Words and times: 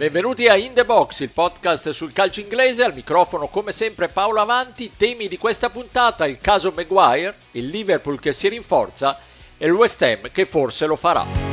Benvenuti 0.00 0.46
a 0.46 0.56
In 0.56 0.72
The 0.72 0.86
Box, 0.86 1.20
il 1.20 1.28
podcast 1.28 1.90
sul 1.90 2.14
calcio 2.14 2.40
inglese, 2.40 2.82
al 2.84 2.94
microfono 2.94 3.48
come 3.48 3.70
sempre 3.70 4.08
Paolo 4.08 4.40
Avanti, 4.40 4.92
temi 4.96 5.28
di 5.28 5.36
questa 5.36 5.68
puntata 5.68 6.24
il 6.26 6.38
caso 6.40 6.72
Maguire, 6.74 7.34
il 7.50 7.68
Liverpool 7.68 8.18
che 8.18 8.32
si 8.32 8.48
rinforza 8.48 9.18
e 9.58 9.66
il 9.66 9.72
West 9.72 10.00
Ham 10.00 10.30
che 10.32 10.46
forse 10.46 10.86
lo 10.86 10.96
farà. 10.96 11.49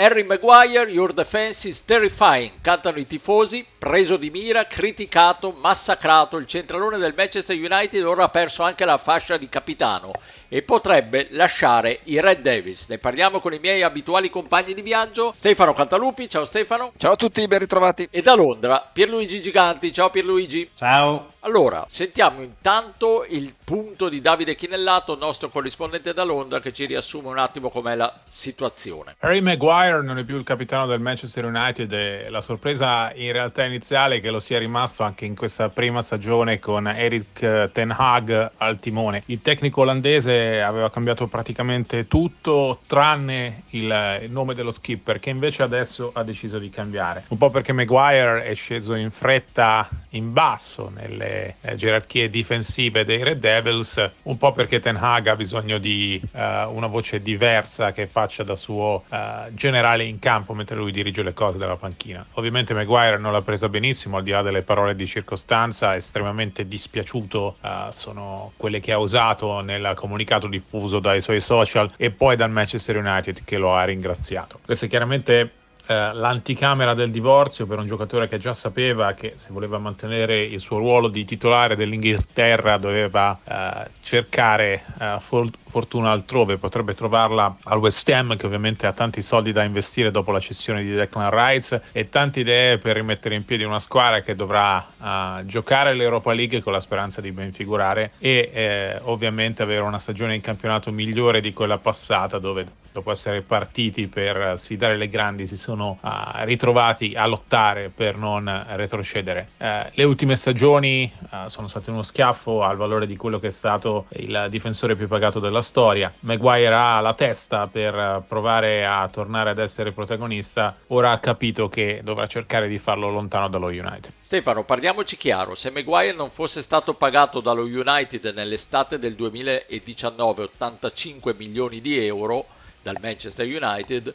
Harry 0.00 0.22
Maguire, 0.24 0.88
your 0.88 1.12
defense 1.12 1.68
is 1.68 1.84
terrifying, 1.84 2.50
cantano 2.62 2.98
i 2.98 3.06
tifosi, 3.06 3.66
preso 3.78 4.16
di 4.16 4.30
mira, 4.30 4.64
criticato, 4.66 5.50
massacrato, 5.50 6.38
il 6.38 6.46
centralone 6.46 6.96
del 6.96 7.12
Manchester 7.14 7.54
United 7.54 8.06
ora 8.06 8.24
ha 8.24 8.28
perso 8.30 8.62
anche 8.62 8.86
la 8.86 8.96
fascia 8.96 9.36
di 9.36 9.50
capitano 9.50 10.12
e 10.52 10.62
potrebbe 10.62 11.28
lasciare 11.30 12.00
i 12.04 12.20
Red 12.20 12.40
Devils. 12.40 12.88
Ne 12.88 12.98
parliamo 12.98 13.38
con 13.38 13.54
i 13.54 13.60
miei 13.60 13.82
abituali 13.82 14.28
compagni 14.28 14.74
di 14.74 14.82
viaggio, 14.82 15.30
Stefano 15.32 15.72
Cantalupi, 15.72 16.28
ciao 16.28 16.44
Stefano. 16.44 16.92
Ciao 16.96 17.12
a 17.12 17.16
tutti, 17.16 17.46
ben 17.46 17.60
ritrovati. 17.60 18.08
E 18.10 18.20
da 18.20 18.34
Londra, 18.34 18.86
Pierluigi 18.92 19.40
Giganti, 19.40 19.92
ciao 19.92 20.10
Pierluigi. 20.10 20.70
Ciao. 20.74 21.34
Allora, 21.42 21.86
sentiamo 21.88 22.42
intanto 22.42 23.24
il 23.26 23.54
punto 23.64 24.10
di 24.10 24.20
Davide 24.20 24.54
Chinellato, 24.54 25.16
nostro 25.16 25.48
corrispondente 25.48 26.12
da 26.12 26.22
Londra, 26.22 26.60
che 26.60 26.70
ci 26.70 26.84
riassume 26.84 27.28
un 27.28 27.38
attimo 27.38 27.70
com'è 27.70 27.94
la 27.94 28.12
situazione. 28.26 29.14
Harry 29.20 29.40
Maguire 29.40 30.02
non 30.02 30.18
è 30.18 30.24
più 30.24 30.36
il 30.36 30.44
capitano 30.44 30.86
del 30.86 31.00
Manchester 31.00 31.46
United 31.46 31.90
e 31.92 32.28
la 32.28 32.42
sorpresa 32.42 33.10
in 33.14 33.32
realtà 33.32 33.64
iniziale 33.64 34.16
è 34.16 34.20
che 34.20 34.30
lo 34.30 34.40
sia 34.40 34.58
rimasto 34.58 35.02
anche 35.02 35.24
in 35.24 35.34
questa 35.34 35.70
prima 35.70 36.02
stagione 36.02 36.58
con 36.58 36.86
Eric 36.86 37.70
Ten 37.72 37.94
Hag 37.96 38.50
al 38.58 38.78
timone. 38.78 39.22
Il 39.26 39.40
tecnico 39.40 39.80
olandese 39.80 40.39
aveva 40.40 40.90
cambiato 40.90 41.26
praticamente 41.26 42.06
tutto 42.08 42.80
tranne 42.86 43.64
il 43.70 44.26
nome 44.28 44.54
dello 44.54 44.70
skipper 44.70 45.18
che 45.18 45.30
invece 45.30 45.62
adesso 45.62 46.10
ha 46.14 46.22
deciso 46.22 46.58
di 46.58 46.70
cambiare. 46.70 47.24
Un 47.28 47.38
po' 47.38 47.50
perché 47.50 47.72
Maguire 47.72 48.44
è 48.44 48.54
sceso 48.54 48.94
in 48.94 49.10
fretta 49.10 49.88
in 50.10 50.32
basso 50.32 50.90
nelle 50.94 51.56
gerarchie 51.74 52.28
difensive 52.30 53.04
dei 53.04 53.22
Red 53.22 53.38
Devils, 53.38 54.10
un 54.22 54.36
po' 54.36 54.52
perché 54.52 54.80
Ten 54.80 54.96
Hag 54.96 55.26
ha 55.28 55.36
bisogno 55.36 55.78
di 55.78 56.20
uh, 56.32 56.38
una 56.70 56.86
voce 56.86 57.22
diversa 57.22 57.92
che 57.92 58.06
faccia 58.06 58.42
da 58.42 58.56
suo 58.56 59.04
uh, 59.08 59.52
generale 59.52 60.04
in 60.04 60.18
campo 60.18 60.54
mentre 60.54 60.76
lui 60.76 60.92
dirige 60.92 61.22
le 61.22 61.32
cose 61.32 61.58
dalla 61.58 61.76
panchina. 61.76 62.24
Ovviamente 62.34 62.74
Maguire 62.74 63.18
non 63.18 63.32
l'ha 63.32 63.42
presa 63.42 63.68
benissimo, 63.68 64.16
al 64.16 64.22
di 64.22 64.30
là 64.30 64.42
delle 64.42 64.62
parole 64.62 64.94
di 64.94 65.06
circostanza, 65.06 65.94
estremamente 65.94 66.66
dispiaciuto 66.66 67.56
uh, 67.60 67.68
sono 67.90 68.52
quelle 68.56 68.80
che 68.80 68.92
ha 68.92 68.98
usato 68.98 69.60
nel 69.60 69.92
comunicato 70.30 70.46
diffuso 70.46 71.00
dai 71.00 71.20
suoi 71.20 71.40
social 71.40 71.90
e 71.96 72.10
poi 72.10 72.36
dal 72.36 72.50
Manchester 72.50 72.96
United 72.96 73.42
che 73.44 73.58
lo 73.58 73.74
ha 73.74 73.82
ringraziato. 73.84 74.60
Questo 74.64 74.84
è 74.84 74.88
chiaramente 74.88 75.50
eh, 75.86 76.12
l'anticamera 76.12 76.94
del 76.94 77.10
divorzio 77.10 77.66
per 77.66 77.78
un 77.78 77.86
giocatore 77.86 78.28
che 78.28 78.38
già 78.38 78.52
sapeva 78.52 79.12
che 79.14 79.34
se 79.36 79.48
voleva 79.50 79.78
mantenere 79.78 80.42
il 80.42 80.60
suo 80.60 80.78
ruolo 80.78 81.08
di 81.08 81.24
titolare 81.24 81.76
dell'Inghilterra 81.76 82.76
doveva 82.76 83.38
eh, 83.44 83.90
cercare 84.02 84.84
eh, 84.98 85.16
for- 85.20 85.50
fortuna 85.70 86.10
altrove, 86.10 86.58
potrebbe 86.58 86.94
trovarla 86.94 87.56
al 87.64 87.78
West 87.78 88.08
Ham 88.10 88.36
che 88.36 88.46
ovviamente 88.46 88.86
ha 88.86 88.92
tanti 88.92 89.22
soldi 89.22 89.52
da 89.52 89.62
investire 89.62 90.10
dopo 90.10 90.32
la 90.32 90.40
cessione 90.40 90.82
di 90.82 90.90
Declan 90.90 91.30
Rice 91.30 91.82
e 91.92 92.08
tante 92.08 92.40
idee 92.40 92.78
per 92.78 92.96
rimettere 92.96 93.36
in 93.36 93.44
piedi 93.44 93.62
una 93.62 93.78
squadra 93.78 94.20
che 94.20 94.34
dovrà 94.34 94.84
uh, 94.98 95.44
giocare 95.46 95.94
l'Europa 95.94 96.32
League 96.32 96.60
con 96.60 96.72
la 96.72 96.80
speranza 96.80 97.20
di 97.20 97.30
ben 97.30 97.52
figurare 97.52 98.12
e 98.18 98.50
eh, 98.52 98.98
ovviamente 99.02 99.62
avere 99.62 99.82
una 99.82 99.98
stagione 99.98 100.34
in 100.34 100.40
campionato 100.40 100.90
migliore 100.90 101.40
di 101.40 101.52
quella 101.52 101.78
passata 101.78 102.38
dove 102.38 102.66
dopo 102.92 103.10
essere 103.10 103.42
partiti 103.42 104.08
per 104.08 104.54
sfidare 104.58 104.96
le 104.96 105.08
grandi 105.08 105.46
si 105.46 105.56
sono 105.56 105.98
uh, 106.00 106.08
ritrovati 106.44 107.14
a 107.14 107.26
lottare 107.26 107.90
per 107.94 108.16
non 108.16 108.64
retrocedere. 108.70 109.50
Uh, 109.58 109.64
le 109.92 110.04
ultime 110.04 110.36
stagioni 110.36 111.10
uh, 111.30 111.48
sono 111.48 111.68
state 111.68 111.90
uno 111.90 112.02
schiaffo 112.02 112.62
al 112.62 112.76
valore 112.76 113.06
di 113.06 113.16
quello 113.16 113.38
che 113.38 113.48
è 113.48 113.52
stato 113.52 114.06
il 114.10 114.46
difensore 114.50 114.96
più 114.96 115.08
pagato 115.08 115.40
della 115.40 115.62
storia. 115.62 116.12
Maguire 116.20 116.74
ha 116.74 117.00
la 117.00 117.14
testa 117.14 117.66
per 117.66 118.24
provare 118.26 118.86
a 118.86 119.08
tornare 119.08 119.50
ad 119.50 119.58
essere 119.58 119.92
protagonista, 119.92 120.76
ora 120.88 121.12
ha 121.12 121.18
capito 121.18 121.68
che 121.68 122.00
dovrà 122.02 122.26
cercare 122.26 122.68
di 122.68 122.78
farlo 122.78 123.10
lontano 123.10 123.48
dallo 123.48 123.68
United. 123.68 124.12
Stefano, 124.20 124.64
parliamoci 124.64 125.16
chiaro, 125.16 125.54
se 125.54 125.70
Maguire 125.70 126.12
non 126.12 126.30
fosse 126.30 126.62
stato 126.62 126.94
pagato 126.94 127.40
dallo 127.40 127.62
United 127.62 128.32
nell'estate 128.34 128.98
del 128.98 129.14
2019 129.14 130.42
85 130.42 131.34
milioni 131.34 131.80
di 131.80 132.04
euro, 132.04 132.46
dal 132.82 132.98
Manchester 133.00 133.46
United, 133.46 134.14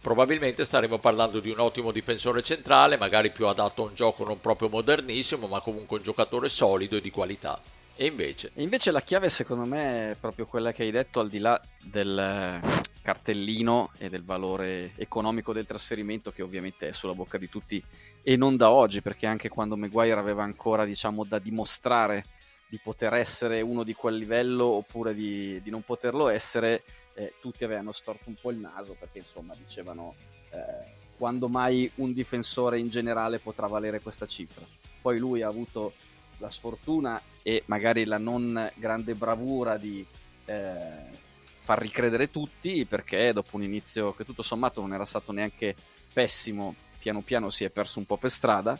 probabilmente 0.00 0.64
staremo 0.64 0.98
parlando 0.98 1.40
di 1.40 1.50
un 1.50 1.58
ottimo 1.58 1.90
difensore 1.90 2.42
centrale, 2.42 2.96
magari 2.96 3.30
più 3.30 3.46
adatto 3.46 3.82
a 3.82 3.88
un 3.88 3.94
gioco 3.94 4.24
non 4.24 4.40
proprio 4.40 4.68
modernissimo, 4.68 5.46
ma 5.46 5.60
comunque 5.60 5.98
un 5.98 6.02
giocatore 6.02 6.48
solido 6.48 6.96
e 6.96 7.00
di 7.00 7.10
qualità. 7.10 7.60
E 7.98 8.06
invece? 8.06 8.50
E 8.54 8.62
invece 8.62 8.90
la 8.90 9.00
chiave 9.00 9.30
secondo 9.30 9.64
me 9.64 10.10
è 10.10 10.16
proprio 10.20 10.46
quella 10.46 10.70
che 10.70 10.82
hai 10.82 10.90
detto 10.90 11.18
al 11.18 11.30
di 11.30 11.38
là 11.38 11.58
del 11.80 12.60
cartellino 13.00 13.92
e 13.96 14.10
del 14.10 14.22
valore 14.22 14.92
economico 14.96 15.54
del 15.54 15.64
trasferimento 15.64 16.30
che 16.30 16.42
ovviamente 16.42 16.88
è 16.88 16.92
sulla 16.92 17.14
bocca 17.14 17.38
di 17.38 17.48
tutti 17.48 17.82
e 18.22 18.36
non 18.36 18.56
da 18.56 18.70
oggi 18.70 19.00
perché 19.00 19.26
anche 19.26 19.48
quando 19.48 19.76
Maguire 19.76 20.18
aveva 20.18 20.42
ancora 20.42 20.84
diciamo 20.84 21.24
da 21.24 21.38
dimostrare 21.38 22.26
di 22.68 22.78
poter 22.82 23.14
essere 23.14 23.60
uno 23.60 23.84
di 23.84 23.94
quel 23.94 24.16
livello 24.16 24.66
oppure 24.66 25.14
di, 25.14 25.62
di 25.62 25.70
non 25.70 25.82
poterlo 25.82 26.28
essere 26.28 26.82
eh, 27.16 27.34
tutti 27.40 27.64
avevano 27.64 27.92
storto 27.92 28.28
un 28.28 28.36
po' 28.40 28.50
il 28.50 28.58
naso 28.58 28.94
perché 28.98 29.18
insomma 29.18 29.54
dicevano 29.56 30.14
eh, 30.50 31.04
quando 31.16 31.48
mai 31.48 31.90
un 31.96 32.12
difensore 32.12 32.78
in 32.78 32.90
generale 32.90 33.38
potrà 33.38 33.66
valere 33.66 34.00
questa 34.00 34.26
cifra. 34.26 34.64
Poi 35.00 35.18
lui 35.18 35.42
ha 35.42 35.48
avuto 35.48 35.94
la 36.38 36.50
sfortuna 36.50 37.20
e 37.42 37.62
magari 37.66 38.04
la 38.04 38.18
non 38.18 38.70
grande 38.74 39.14
bravura 39.14 39.78
di 39.78 40.04
eh, 40.44 41.24
far 41.62 41.78
ricredere 41.78 42.30
tutti 42.30 42.84
perché 42.84 43.32
dopo 43.32 43.56
un 43.56 43.62
inizio 43.62 44.14
che 44.14 44.24
tutto 44.24 44.42
sommato 44.42 44.82
non 44.82 44.92
era 44.92 45.06
stato 45.06 45.32
neanche 45.32 45.74
pessimo, 46.12 46.74
piano 46.98 47.22
piano 47.22 47.48
si 47.48 47.64
è 47.64 47.70
perso 47.70 47.98
un 47.98 48.04
po' 48.04 48.18
per 48.18 48.30
strada. 48.30 48.78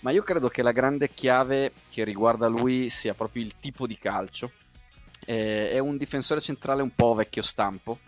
Ma 0.00 0.10
io 0.10 0.22
credo 0.22 0.48
che 0.48 0.62
la 0.62 0.72
grande 0.72 1.10
chiave 1.10 1.72
che 1.90 2.04
riguarda 2.04 2.46
lui 2.46 2.88
sia 2.88 3.14
proprio 3.14 3.42
il 3.42 3.54
tipo 3.58 3.86
di 3.86 3.96
calcio 3.96 4.50
eh, 5.24 5.70
è 5.70 5.78
un 5.78 5.96
difensore 5.96 6.40
centrale 6.40 6.82
un 6.82 6.94
po' 6.94 7.14
vecchio 7.14 7.42
stampo, 7.42 7.98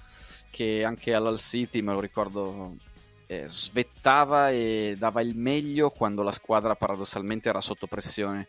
che 0.50 0.84
anche 0.84 1.14
all'Al 1.14 1.38
City, 1.38 1.82
me 1.82 1.92
lo 1.92 2.00
ricordo, 2.00 2.76
eh, 3.26 3.44
svettava 3.46 4.50
e 4.50 4.94
dava 4.98 5.20
il 5.20 5.36
meglio 5.36 5.90
quando 5.90 6.22
la 6.22 6.32
squadra 6.32 6.76
paradossalmente 6.76 7.48
era 7.48 7.60
sotto 7.60 7.86
pressione 7.86 8.48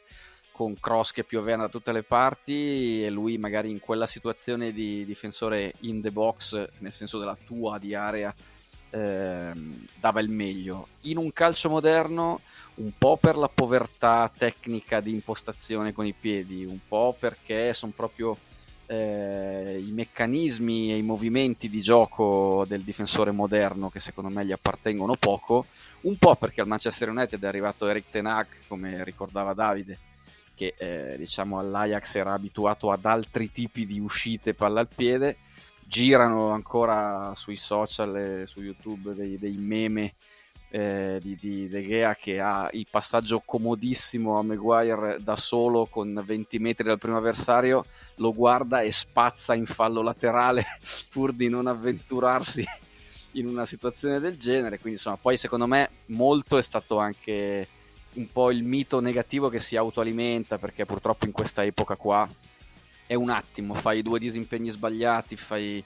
con 0.58 0.80
cross 0.80 1.12
che 1.12 1.24
piovevano 1.24 1.64
da 1.64 1.70
tutte 1.70 1.92
le 1.92 2.02
parti 2.02 3.04
e 3.04 3.12
lui 3.12 3.38
magari 3.38 3.70
in 3.70 3.80
quella 3.80 4.08
situazione 4.08 4.72
di 4.72 5.06
difensore 5.06 5.74
in 5.82 6.02
the 6.02 6.12
box, 6.12 6.70
nel 6.80 6.92
senso 6.92 7.20
della 7.20 7.38
tua 7.46 7.78
di 7.78 7.94
area, 7.94 8.34
eh, 8.90 9.52
dava 10.00 10.20
il 10.20 10.30
meglio. 10.30 10.88
In 11.02 11.18
un 11.18 11.32
calcio 11.32 11.70
moderno, 11.70 12.42
un 12.76 12.92
po' 12.98 13.18
per 13.18 13.36
la 13.36 13.50
povertà 13.50 14.32
tecnica 14.36 15.00
di 15.00 15.12
impostazione 15.12 15.94
con 15.94 16.08
i 16.08 16.16
piedi, 16.20 16.66
un 16.66 16.80
po' 16.88 17.16
perché 17.18 17.74
sono 17.76 17.94
proprio 17.96 18.36
eh, 18.88 19.84
i 19.86 19.92
meccanismi 19.92 20.92
e 20.92 20.98
i 20.98 21.02
movimenti 21.02 21.70
di 21.70 21.82
gioco 21.82 22.66
del 22.68 22.82
difensore 22.82 23.32
moderno 23.32 23.90
che 23.90 24.00
secondo 24.00 24.30
me 24.30 24.46
gli 24.46 24.52
appartengono 24.52 25.14
poco, 25.20 25.66
un 26.02 26.18
po' 26.18 26.36
perché 26.36 26.62
al 26.62 26.68
Manchester 26.68 27.10
United 27.10 27.44
è 27.44 27.48
arrivato 27.48 27.88
Eric 27.88 28.10
Tenac, 28.10 28.62
come 28.68 29.04
ricordava 29.04 29.54
Davide, 29.54 30.00
che 30.56 30.74
eh, 30.78 31.16
diciamo 31.18 31.60
all'Ajax 31.60 32.16
era 32.16 32.34
abituato 32.34 32.92
ad 32.92 33.06
altri 33.06 33.52
tipi 33.52 33.86
di 33.86 34.00
uscite 34.00 34.54
palla 34.54 34.80
al 34.80 34.88
piede, 34.88 35.38
girano 35.84 36.50
ancora 36.50 37.34
sui 37.36 37.58
social 37.58 38.16
e 38.16 38.48
su 38.48 38.62
YouTube 38.62 39.14
dei, 39.14 39.38
dei 39.38 39.58
meme 39.58 40.16
eh, 40.78 41.20
di, 41.20 41.36
di 41.42 41.68
De 41.68 41.88
Gea 41.88 42.14
che 42.14 42.40
ha 42.40 42.70
il 42.74 42.86
passaggio 42.88 43.42
comodissimo 43.44 44.38
a 44.38 44.44
Maguire 44.44 45.18
da 45.20 45.36
solo 45.36 45.88
con 45.88 46.22
20 46.24 46.60
metri 46.60 46.84
dal 46.84 47.00
primo 47.00 47.18
avversario, 47.18 47.86
lo 48.18 48.32
guarda 48.32 48.82
e 48.82 48.92
spazza 48.92 49.56
in 49.56 49.66
fallo 49.66 50.04
laterale 50.04 50.64
pur 51.10 51.34
di 51.34 51.50
non 51.50 51.66
avventurarsi 51.66 52.64
in 53.32 53.48
una 53.48 53.66
situazione 53.66 54.20
del 54.20 54.38
genere. 54.38 54.78
Quindi 54.78 55.00
insomma, 55.00 55.18
poi 55.18 55.36
secondo 55.36 55.66
me 55.66 55.90
molto 56.08 56.60
è 56.60 56.62
stato 56.62 57.00
anche 57.00 57.68
un 58.14 58.32
po' 58.32 58.52
il 58.52 58.64
mito 58.64 59.00
negativo 59.00 59.50
che 59.50 59.60
si 59.60 59.76
autoalimenta 59.76 60.60
perché 60.60 60.86
purtroppo 60.86 61.26
in 61.26 61.32
questa 61.32 61.64
epoca 61.64 61.96
qua 61.96 62.30
è 63.08 63.16
un 63.16 63.32
attimo, 63.32 63.74
fai 63.74 64.04
due 64.04 64.20
disimpegni 64.20 64.70
sbagliati, 64.70 65.38
fai 65.38 65.84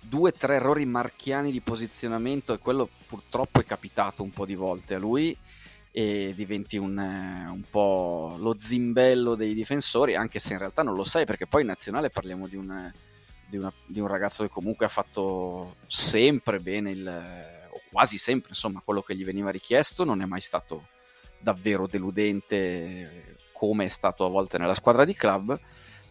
due 0.00 0.30
o 0.30 0.32
tre 0.32 0.56
errori 0.56 0.84
marchiani 0.84 1.50
di 1.50 1.60
posizionamento 1.60 2.52
e 2.52 2.58
quello 2.58 2.88
purtroppo 3.06 3.60
è 3.60 3.64
capitato 3.64 4.22
un 4.22 4.30
po' 4.30 4.46
di 4.46 4.54
volte 4.54 4.94
a 4.94 4.98
lui 4.98 5.36
e 5.90 6.32
diventi 6.36 6.76
un, 6.76 6.96
un, 6.96 7.62
po' 7.68 8.36
lo 8.38 8.56
zimbello 8.58 9.34
dei 9.34 9.54
difensori, 9.54 10.14
anche 10.14 10.38
se 10.38 10.52
in 10.52 10.58
realtà 10.58 10.82
non 10.82 10.94
lo 10.94 11.04
sai, 11.04 11.24
perché 11.24 11.46
poi 11.46 11.62
in 11.62 11.68
nazionale 11.68 12.10
parliamo 12.10 12.46
di 12.46 12.56
un, 12.56 12.92
di, 13.46 13.56
una, 13.56 13.72
di 13.86 13.98
un 13.98 14.06
ragazzo 14.06 14.44
che 14.44 14.50
comunque 14.50 14.86
ha 14.86 14.90
fatto 14.90 15.76
sempre 15.86 16.60
bene 16.60 16.90
il, 16.90 17.08
o 17.70 17.80
quasi 17.90 18.18
sempre, 18.18 18.50
insomma, 18.50 18.82
quello 18.84 19.02
che 19.02 19.16
gli 19.16 19.24
veniva 19.24 19.50
richiesto, 19.50 20.04
non 20.04 20.22
è 20.22 20.24
mai 20.26 20.40
stato 20.40 20.88
davvero 21.40 21.86
deludente 21.86 23.36
come 23.52 23.86
è 23.86 23.88
stato 23.88 24.24
a 24.24 24.28
volte 24.28 24.58
nella 24.58 24.74
squadra 24.74 25.04
di 25.04 25.14
club. 25.14 25.58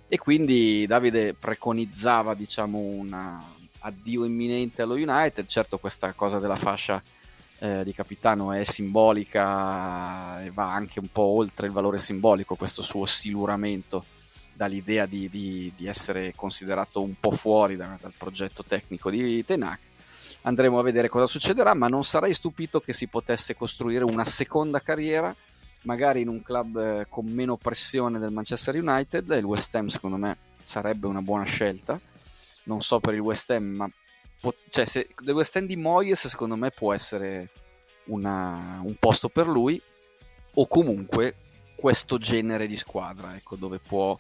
E 0.10 0.18
quindi 0.18 0.86
Davide 0.88 1.34
preconizzava 1.34 2.34
diciamo 2.34 2.78
un 2.78 3.56
addio 3.88 4.26
imminente 4.26 4.82
allo 4.82 4.96
United 4.96 5.48
certo 5.48 5.78
questa 5.78 6.14
cosa 6.14 6.40
della 6.40 6.56
fascia 6.56 7.02
eh, 7.60 7.84
di 7.84 7.94
capitano 7.94 8.52
è 8.52 8.64
simbolica 8.64 10.44
e 10.44 10.52
va 10.52 10.74
anche 10.74 11.00
un 11.00 11.08
po' 11.12 11.24
oltre 11.24 11.68
il 11.68 11.74
valore 11.74 11.98
simbolico 11.98 12.56
questo 12.56 12.82
suo 12.82 13.06
siluramento 13.06 14.06
dall'idea 14.54 15.06
di, 15.06 15.30
di, 15.30 15.72
di 15.76 15.88
essere 15.88 16.34
considerato 16.36 17.02
un 17.02 17.16
po' 17.20 17.32
fuori 17.32 17.76
da, 17.76 17.98
dal 18.00 18.14
progetto 18.16 18.64
tecnico 18.64 19.10
di 19.10 19.44
Tenac 19.46 19.80
andremo 20.42 20.80
a 20.80 20.84
vedere 20.84 21.10
cosa 21.10 21.26
succederà 21.26 21.74
ma 21.74 21.88
non 21.88 22.04
sarei 22.04 22.34
stupito 22.34 22.80
che 22.80 22.94
si 22.94 23.08
potesse 23.08 23.56
costruire 23.56 24.04
una 24.04 24.26
seconda 24.26 24.82
carriera 24.82 25.36
magari 25.84 26.22
in 26.22 26.28
un 26.28 26.44
club 26.44 26.78
eh, 26.78 27.06
con 27.08 27.26
meno 27.26 27.56
pressione 27.56 28.20
del 28.20 28.32
Manchester 28.32 28.76
United, 28.76 29.30
il 29.30 29.44
West 29.46 29.74
Ham 29.76 29.88
secondo 29.88 30.18
me 30.18 30.38
sarebbe 30.62 31.08
una 31.08 31.22
buona 31.22 31.46
scelta. 31.46 32.00
Non 32.68 32.82
so 32.82 33.00
per 33.00 33.14
il 33.14 33.20
West 33.20 33.50
Ham, 33.50 33.64
ma 33.64 33.92
po- 34.40 34.56
cioè, 34.70 34.86
se, 34.86 35.10
del 35.22 35.36
West 35.36 35.56
Ham 35.56 35.66
di 35.66 35.76
Moyes 35.76 36.28
secondo 36.28 36.56
me 36.56 36.72
può 36.72 36.94
essere 36.94 37.50
una, 38.06 38.80
un 38.84 38.96
posto 39.00 39.30
per 39.30 39.48
lui 39.48 39.82
o 40.54 40.68
comunque 40.68 41.36
questo 41.76 42.18
genere 42.18 42.68
di 42.68 42.78
squadra, 42.78 43.36
ecco, 43.36 43.56
dove 43.56 43.80
può 43.80 44.18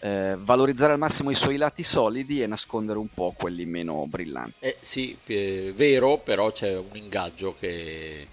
eh, 0.00 0.36
valorizzare 0.38 0.92
al 0.92 0.98
massimo 0.98 1.30
i 1.30 1.34
suoi 1.34 1.56
lati 1.56 1.82
solidi 1.82 2.42
e 2.42 2.46
nascondere 2.46 2.98
un 2.98 3.08
po' 3.08 3.34
quelli 3.36 3.64
meno 3.64 4.06
brillanti. 4.06 4.56
Eh, 4.60 4.76
sì, 4.80 5.16
è 5.24 5.72
vero, 5.72 6.18
però 6.18 6.50
c'è 6.50 6.76
un 6.76 6.96
ingaggio 6.96 7.54
che 7.54 8.26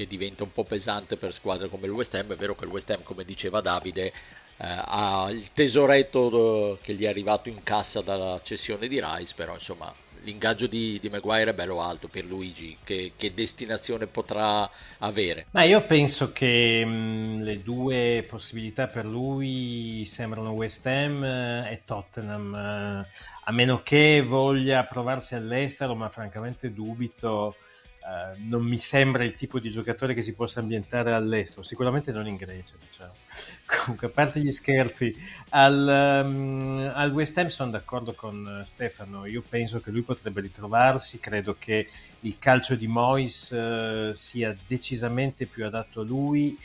che 0.00 0.06
diventa 0.06 0.44
un 0.44 0.52
po' 0.52 0.64
pesante 0.64 1.16
per 1.18 1.34
squadre 1.34 1.68
come 1.68 1.86
il 1.86 1.92
West 1.92 2.14
Ham. 2.14 2.32
È 2.32 2.36
vero 2.36 2.54
che 2.54 2.64
il 2.64 2.70
West 2.70 2.90
Ham, 2.90 3.02
come 3.02 3.22
diceva 3.22 3.60
Davide, 3.60 4.12
eh, 4.62 4.66
ha 4.66 5.28
il 5.30 5.52
tesoretto 5.52 6.78
che 6.82 6.92
gli 6.92 7.04
è 7.04 7.08
arrivato 7.08 7.48
in 7.48 7.62
cassa 7.62 8.02
dalla 8.02 8.38
cessione 8.42 8.88
di 8.88 9.00
Rice, 9.02 9.32
però 9.34 9.54
insomma 9.54 9.92
l'ingaggio 10.22 10.66
di, 10.66 10.98
di 11.00 11.08
Maguire 11.08 11.52
è 11.52 11.54
bello 11.54 11.80
alto 11.80 12.08
per 12.08 12.26
Luigi, 12.26 12.76
che, 12.84 13.12
che 13.16 13.32
destinazione 13.32 14.06
potrà 14.06 14.68
avere? 14.98 15.46
Ma 15.52 15.62
io 15.62 15.82
penso 15.86 16.30
che 16.32 16.84
mh, 16.84 17.42
le 17.42 17.62
due 17.62 18.26
possibilità 18.28 18.86
per 18.86 19.06
lui 19.06 20.04
sembrano 20.04 20.50
West 20.50 20.84
Ham 20.86 21.24
eh, 21.24 21.72
e 21.72 21.82
Tottenham, 21.86 22.54
eh, 22.54 23.06
a 23.44 23.52
meno 23.52 23.82
che 23.82 24.22
voglia 24.22 24.84
provarsi 24.84 25.34
all'estero, 25.34 25.94
ma 25.94 26.10
francamente 26.10 26.70
dubito 26.72 27.56
Uh, 28.00 28.34
non 28.48 28.62
mi 28.62 28.78
sembra 28.78 29.24
il 29.24 29.34
tipo 29.34 29.58
di 29.58 29.68
giocatore 29.68 30.14
che 30.14 30.22
si 30.22 30.32
possa 30.32 30.60
ambientare 30.60 31.12
all'estero, 31.12 31.62
sicuramente 31.62 32.12
non 32.12 32.26
in 32.26 32.36
Grecia. 32.36 32.74
Diciamo. 32.80 33.12
Comunque, 33.84 34.06
a 34.06 34.10
parte 34.10 34.40
gli 34.40 34.50
scherzi, 34.52 35.14
al, 35.50 36.22
um, 36.24 36.90
al, 36.94 37.12
West 37.12 37.36
Ham 37.36 37.48
sono 37.48 37.70
d'accordo 37.70 38.14
con 38.14 38.62
Stefano. 38.64 39.26
Io 39.26 39.42
penso 39.46 39.80
che 39.80 39.90
lui 39.90 40.00
potrebbe 40.00 40.40
ritrovarsi. 40.40 41.20
Credo 41.20 41.56
che 41.58 41.88
il 42.20 42.38
calcio 42.38 42.74
di 42.74 42.86
Mois 42.86 43.50
uh, 43.50 44.14
sia 44.14 44.56
decisamente 44.66 45.44
più 45.44 45.66
adatto 45.66 46.00
a 46.00 46.04
lui. 46.04 46.58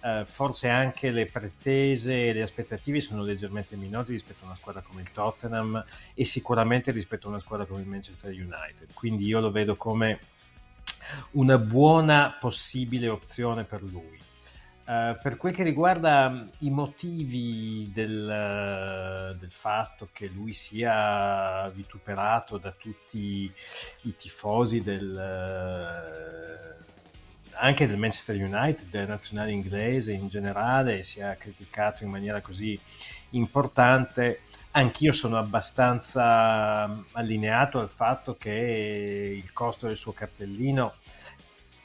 Uh, 0.00 0.24
forse 0.24 0.68
anche 0.68 1.10
le 1.10 1.26
pretese 1.26 2.28
e 2.28 2.32
le 2.32 2.42
aspettative 2.42 3.00
sono 3.00 3.24
leggermente 3.24 3.74
minori 3.74 4.12
rispetto 4.12 4.44
a 4.44 4.46
una 4.46 4.54
squadra 4.54 4.80
come 4.80 5.00
il 5.00 5.10
Tottenham 5.10 5.84
e 6.14 6.24
sicuramente 6.24 6.92
rispetto 6.92 7.26
a 7.26 7.30
una 7.30 7.40
squadra 7.40 7.66
come 7.66 7.80
il 7.80 7.88
Manchester 7.88 8.30
United. 8.30 8.94
Quindi 8.94 9.26
io 9.26 9.40
lo 9.40 9.50
vedo 9.50 9.76
come 9.76 10.20
una 11.32 11.58
buona 11.58 12.36
possibile 12.38 13.08
opzione 13.08 13.64
per 13.64 13.82
lui. 13.82 14.26
Uh, 14.88 15.18
per 15.22 15.36
quel 15.36 15.52
che 15.52 15.62
riguarda 15.64 16.30
mm, 16.30 16.48
i 16.60 16.70
motivi 16.70 17.90
del, 17.92 19.34
uh, 19.34 19.38
del, 19.38 19.52
fatto 19.52 20.08
che 20.14 20.28
lui 20.28 20.54
sia 20.54 21.68
vituperato 21.68 22.56
da 22.56 22.70
tutti 22.70 23.52
i 24.04 24.16
tifosi 24.16 24.80
del, 24.82 25.12
uh, 25.12 26.84
anche 27.58 27.86
del 27.86 27.98
Manchester 27.98 28.36
United, 28.36 28.88
della 28.88 29.04
nazionale 29.04 29.52
inglese 29.52 30.12
in 30.12 30.28
generale, 30.28 31.02
sia 31.02 31.36
criticato 31.36 32.02
in 32.02 32.08
maniera 32.08 32.40
così 32.40 32.80
importante, 33.30 34.40
Anch'io 34.78 35.10
sono 35.10 35.38
abbastanza 35.38 36.86
mm, 36.86 37.00
allineato 37.14 37.80
al 37.80 37.88
fatto 37.88 38.36
che 38.36 39.40
il 39.42 39.52
costo 39.52 39.88
del 39.88 39.96
suo 39.96 40.12
cartellino 40.12 40.94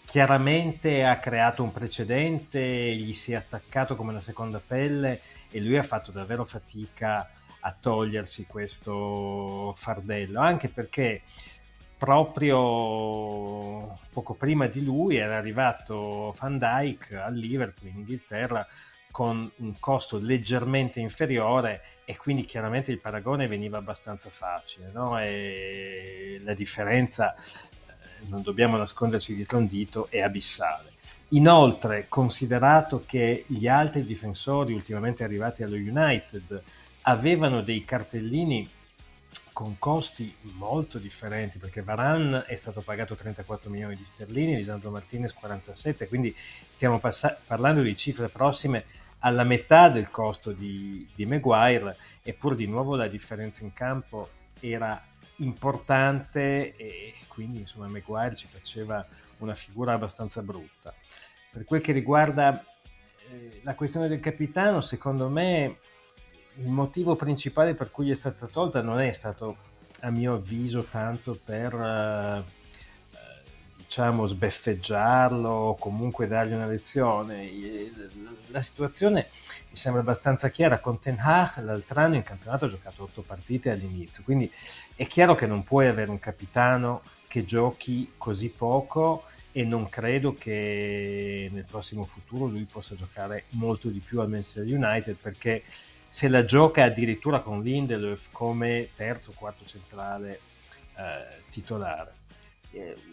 chiaramente 0.06 1.04
ha 1.04 1.18
creato 1.18 1.64
un 1.64 1.72
precedente, 1.72 2.94
gli 2.94 3.16
si 3.16 3.32
è 3.32 3.36
attaccato 3.36 3.96
come 3.96 4.12
una 4.12 4.22
seconda 4.22 4.62
pelle 4.66 5.22
e 5.50 5.60
lui 5.60 5.76
ha 5.76 5.82
fatto 5.82 6.12
davvero 6.12 6.46
fatica 6.46 7.28
a 7.62 7.76
togliersi 7.80 8.46
questo 8.46 9.74
fardello, 9.76 10.40
anche 10.40 10.70
perché 10.70 11.24
proprio 11.98 13.98
poco 14.12 14.36
prima 14.36 14.68
di 14.68 14.84
lui 14.84 15.16
era 15.16 15.36
arrivato 15.36 16.36
Van 16.40 16.60
Dyke 16.60 17.18
al 17.18 17.34
Liverpool 17.34 17.90
in 17.90 17.98
Inghilterra 17.98 18.68
con 19.14 19.48
un 19.58 19.80
costo 19.80 20.18
leggermente 20.18 21.00
inferiore 21.00 21.84
e 22.04 22.18
quindi 22.18 22.46
chiaramente 22.46 22.92
il 22.92 22.98
paragone 22.98 23.48
veniva 23.48 23.78
abbastanza 23.78 24.32
facile 24.32 24.90
no? 24.92 25.20
e 25.20 26.42
la 26.44 26.56
differenza, 26.56 27.36
eh, 27.36 27.94
non 28.28 28.42
dobbiamo 28.42 28.76
nasconderci 28.76 29.36
dietro 29.36 29.60
un 29.60 29.68
dito, 29.68 30.08
è 30.10 30.20
abissale. 30.20 30.94
Inoltre, 31.30 32.08
considerato 32.10 33.04
che 33.06 33.46
gli 33.46 33.68
altri 33.68 34.04
difensori 34.04 34.74
ultimamente 34.74 35.24
arrivati 35.24 35.62
allo 35.62 35.76
United 35.76 36.64
avevano 37.02 37.62
dei 37.62 37.86
cartellini 37.86 38.68
con 39.52 39.78
costi 39.78 40.36
molto 40.42 40.98
differenti 40.98 41.60
perché 41.60 41.84
Varan 41.84 42.46
è 42.48 42.56
stato 42.56 42.82
pagato 42.82 43.14
34 43.14 43.70
milioni 43.70 43.96
di 43.96 44.06
sterline, 44.06 44.56
Lisandro 44.56 44.90
Martinez 44.90 45.34
47, 45.34 46.08
quindi 46.08 46.36
stiamo 46.68 46.98
pass- 46.98 47.38
parlando 47.46 47.84
di 47.84 47.96
cifre 47.96 48.30
prossime 48.30 49.02
alla 49.26 49.44
metà 49.44 49.90
del 49.90 50.10
costo 50.10 50.52
di, 50.52 51.08
di 51.16 51.26
Maguire, 51.26 51.98
eppure 52.22 52.56
di 52.56 52.68
nuovo 52.68 52.96
la 52.96 53.08
differenza 53.08 53.64
in 53.64 53.74
campo 53.74 54.30
era 54.60 55.02
importante 55.38 56.76
e 56.76 57.16
quindi 57.28 57.60
insomma 57.60 57.88
Maguire 57.88 58.36
ci 58.36 58.48
faceva 58.48 59.06
una 59.38 59.54
figura 59.54 59.94
abbastanza 59.94 60.42
brutta. 60.42 60.94
Per 61.52 61.64
quel 61.66 61.82
che 61.82 61.94
riguarda 61.94 62.64
eh, 63.30 63.62
la 63.64 63.76
questione 63.76 64.08
del 64.08 64.20
capitano, 64.20 64.82
secondo 64.82 65.30
me 65.30 65.78
il 66.56 66.68
motivo 66.68 67.16
principale 67.16 67.76
per 67.76 67.92
cui 67.92 68.12
è 68.12 68.16
stata 68.16 68.46
tolta 68.48 68.82
non 68.82 69.00
è 69.00 69.12
stato, 69.12 69.58
a 70.02 70.10
mio 70.10 70.34
avviso, 70.34 70.84
tanto 70.84 71.40
per... 71.44 71.74
Eh, 71.74 72.62
diciamo, 73.84 74.26
sbeffeggiarlo 74.26 75.50
o 75.50 75.76
comunque 75.76 76.28
dargli 76.28 76.54
una 76.54 76.66
lezione. 76.66 77.50
La 78.48 78.62
situazione 78.62 79.30
mi 79.70 79.76
sembra 79.76 80.02
abbastanza 80.02 80.50
chiara. 80.50 80.80
Con 80.80 81.00
Ten 81.00 81.18
Hag 81.20 81.64
l'altro 81.64 82.00
anno 82.00 82.16
in 82.16 82.24
campionato 82.24 82.66
ha 82.66 82.70
giocato 82.70 83.04
otto 83.04 83.22
partite 83.22 83.70
all'inizio, 83.72 84.24
quindi 84.24 84.52
è 84.96 85.06
chiaro 85.06 85.36
che 85.36 85.46
non 85.46 85.64
puoi 85.64 85.88
avere 85.88 86.10
un 86.10 86.20
capitano 86.20 87.02
che 87.28 87.46
giochi 87.46 88.14
così 88.18 88.50
poco 88.50 89.24
e 89.52 89.64
non 89.64 89.88
credo 89.90 90.36
che 90.36 91.50
nel 91.52 91.66
prossimo 91.66 92.06
futuro 92.06 92.46
lui 92.48 92.66
possa 92.66 92.96
giocare 92.96 93.46
molto 93.50 93.90
di 93.90 94.00
più 94.00 94.20
al 94.20 94.30
Manchester 94.30 94.66
United 94.66 95.16
perché 95.16 95.64
se 96.08 96.28
la 96.28 96.44
gioca 96.46 96.84
addirittura 96.84 97.40
con 97.40 97.62
Lindelöf 97.62 98.30
come 98.32 98.90
terzo 98.96 99.32
o 99.32 99.34
quarto 99.36 99.66
centrale 99.66 100.40
eh, 100.96 101.42
titolare 101.50 102.14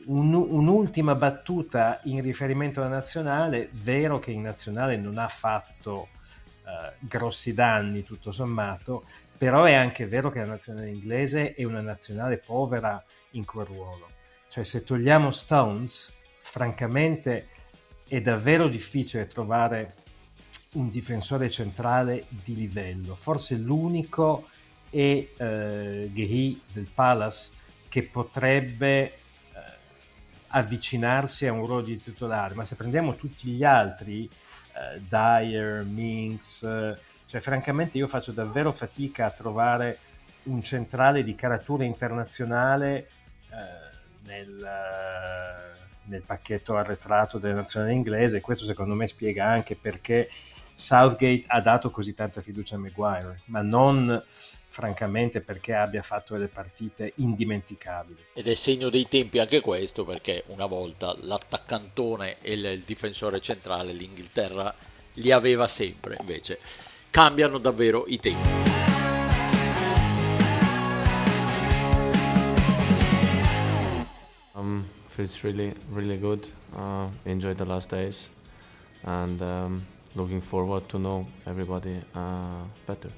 un, 0.06 0.34
un'ultima 0.34 1.14
battuta 1.14 2.00
in 2.04 2.22
riferimento 2.22 2.80
alla 2.80 2.88
nazionale, 2.88 3.68
vero 3.72 4.18
che 4.18 4.30
in 4.30 4.42
nazionale 4.42 4.96
non 4.96 5.18
ha 5.18 5.28
fatto 5.28 6.08
uh, 6.64 6.92
grossi 6.98 7.52
danni 7.52 8.02
tutto 8.02 8.32
sommato, 8.32 9.04
però 9.36 9.64
è 9.64 9.74
anche 9.74 10.06
vero 10.06 10.30
che 10.30 10.40
la 10.40 10.46
nazionale 10.46 10.90
inglese 10.90 11.54
è 11.54 11.64
una 11.64 11.80
nazionale 11.80 12.38
povera 12.38 13.02
in 13.32 13.44
quel 13.44 13.66
ruolo. 13.66 14.08
Cioè 14.48 14.64
se 14.64 14.82
togliamo 14.82 15.30
Stones, 15.30 16.12
francamente 16.40 17.48
è 18.06 18.20
davvero 18.20 18.66
difficile 18.66 19.26
trovare 19.26 19.94
un 20.72 20.88
difensore 20.88 21.50
centrale 21.50 22.26
di 22.28 22.54
livello. 22.54 23.14
Forse 23.14 23.56
l'unico 23.56 24.48
e 24.90 25.34
eh, 25.36 26.10
Gehi 26.12 26.60
del 26.72 26.88
Palace 26.92 27.50
che 27.88 28.02
potrebbe 28.02 29.12
eh, 29.14 29.19
avvicinarsi 30.50 31.46
a 31.46 31.52
un 31.52 31.66
ruolo 31.66 31.82
di 31.82 31.98
titolare, 31.98 32.54
ma 32.54 32.64
se 32.64 32.76
prendiamo 32.76 33.16
tutti 33.16 33.50
gli 33.50 33.64
altri, 33.64 34.24
eh, 34.26 35.00
Dyer, 35.00 35.84
Minks, 35.84 36.62
eh, 36.62 36.98
cioè 37.26 37.40
francamente 37.40 37.98
io 37.98 38.06
faccio 38.06 38.32
davvero 38.32 38.72
fatica 38.72 39.26
a 39.26 39.30
trovare 39.30 39.98
un 40.44 40.62
centrale 40.62 41.22
di 41.22 41.34
caratura 41.34 41.84
internazionale 41.84 43.08
eh, 43.50 43.90
nel, 44.24 44.68
nel 46.04 46.22
pacchetto 46.22 46.76
arretrato 46.76 47.38
della 47.38 47.56
nazionale 47.56 47.92
inglese 47.92 48.38
e 48.38 48.40
questo 48.40 48.64
secondo 48.64 48.94
me 48.94 49.06
spiega 49.06 49.46
anche 49.46 49.76
perché 49.76 50.28
Southgate 50.74 51.44
ha 51.46 51.60
dato 51.60 51.90
così 51.90 52.14
tanta 52.14 52.40
fiducia 52.40 52.76
a 52.76 52.78
Maguire, 52.78 53.42
ma 53.46 53.60
non 53.60 54.22
francamente 54.70 55.40
perché 55.40 55.74
abbia 55.74 56.00
fatto 56.00 56.34
delle 56.34 56.46
partite 56.46 57.12
indimenticabili. 57.16 58.24
Ed 58.32 58.46
è 58.46 58.54
segno 58.54 58.88
dei 58.88 59.08
tempi 59.08 59.40
anche 59.40 59.60
questo 59.60 60.04
perché 60.04 60.44
una 60.46 60.66
volta 60.66 61.14
l'attaccantone 61.20 62.36
e 62.40 62.52
il 62.52 62.82
difensore 62.86 63.40
centrale 63.40 63.92
l'Inghilterra 63.92 64.72
li 65.14 65.32
aveva 65.32 65.66
sempre, 65.66 66.16
invece 66.20 66.60
cambiano 67.10 67.58
davvero 67.58 68.04
i 68.06 68.20
tempi. 68.20 68.48
Um, 74.54 74.84
feels 75.04 75.42
really, 75.42 75.74
really 75.92 76.18
good. 76.18 76.46
Uh, 76.72 77.08
enjoy 77.24 77.54
the 77.54 77.64
last 77.64 77.90
days 77.90 78.30
and 79.02 79.40
um, 79.40 79.84
looking 80.14 80.40
forward 80.40 80.86
to 80.88 80.98
know 80.98 81.26
everybody 81.44 82.00
uh, 82.14 82.62
better. 82.86 83.10